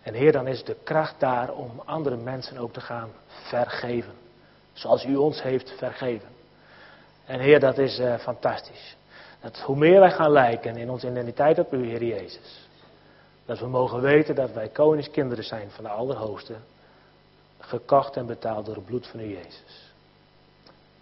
En 0.01 0.13
Heer, 0.13 0.31
dan 0.31 0.47
is 0.47 0.63
de 0.63 0.75
kracht 0.83 1.19
daar 1.19 1.53
om 1.53 1.81
andere 1.85 2.17
mensen 2.17 2.57
ook 2.57 2.73
te 2.73 2.81
gaan 2.81 3.09
vergeven. 3.27 4.13
Zoals 4.73 5.05
u 5.05 5.15
ons 5.15 5.41
heeft 5.41 5.73
vergeven. 5.77 6.29
En 7.25 7.39
Heer, 7.39 7.59
dat 7.59 7.77
is 7.77 7.99
uh, 7.99 8.17
fantastisch. 8.17 8.97
Dat 9.41 9.59
hoe 9.59 9.75
meer 9.75 9.99
wij 9.99 10.11
gaan 10.11 10.31
lijken 10.31 10.77
in 10.77 10.89
onze 10.89 11.09
identiteit 11.09 11.59
op 11.59 11.73
u, 11.73 11.85
Heer 11.85 12.03
Jezus. 12.03 12.67
Dat 13.45 13.59
we 13.59 13.67
mogen 13.67 14.01
weten 14.01 14.35
dat 14.35 14.51
wij 14.51 14.69
koningskinderen 14.69 15.43
zijn 15.43 15.71
van 15.71 15.83
de 15.83 15.89
Allerhoogste. 15.89 16.55
Gekocht 17.59 18.15
en 18.15 18.25
betaald 18.25 18.65
door 18.65 18.75
het 18.75 18.85
bloed 18.85 19.07
van 19.07 19.19
u, 19.19 19.23
Jezus. 19.23 19.91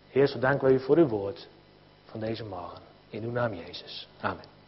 Heer, 0.10 0.28
zo 0.28 0.40
danken 0.40 0.68
wij 0.68 0.76
u 0.76 0.80
voor 0.80 0.98
uw 0.98 1.08
woord 1.08 1.48
van 2.06 2.20
deze 2.20 2.46
morgen. 2.46 2.82
In 3.10 3.24
uw 3.24 3.32
naam, 3.32 3.54
Jezus. 3.54 4.08
Amen. 4.22 4.57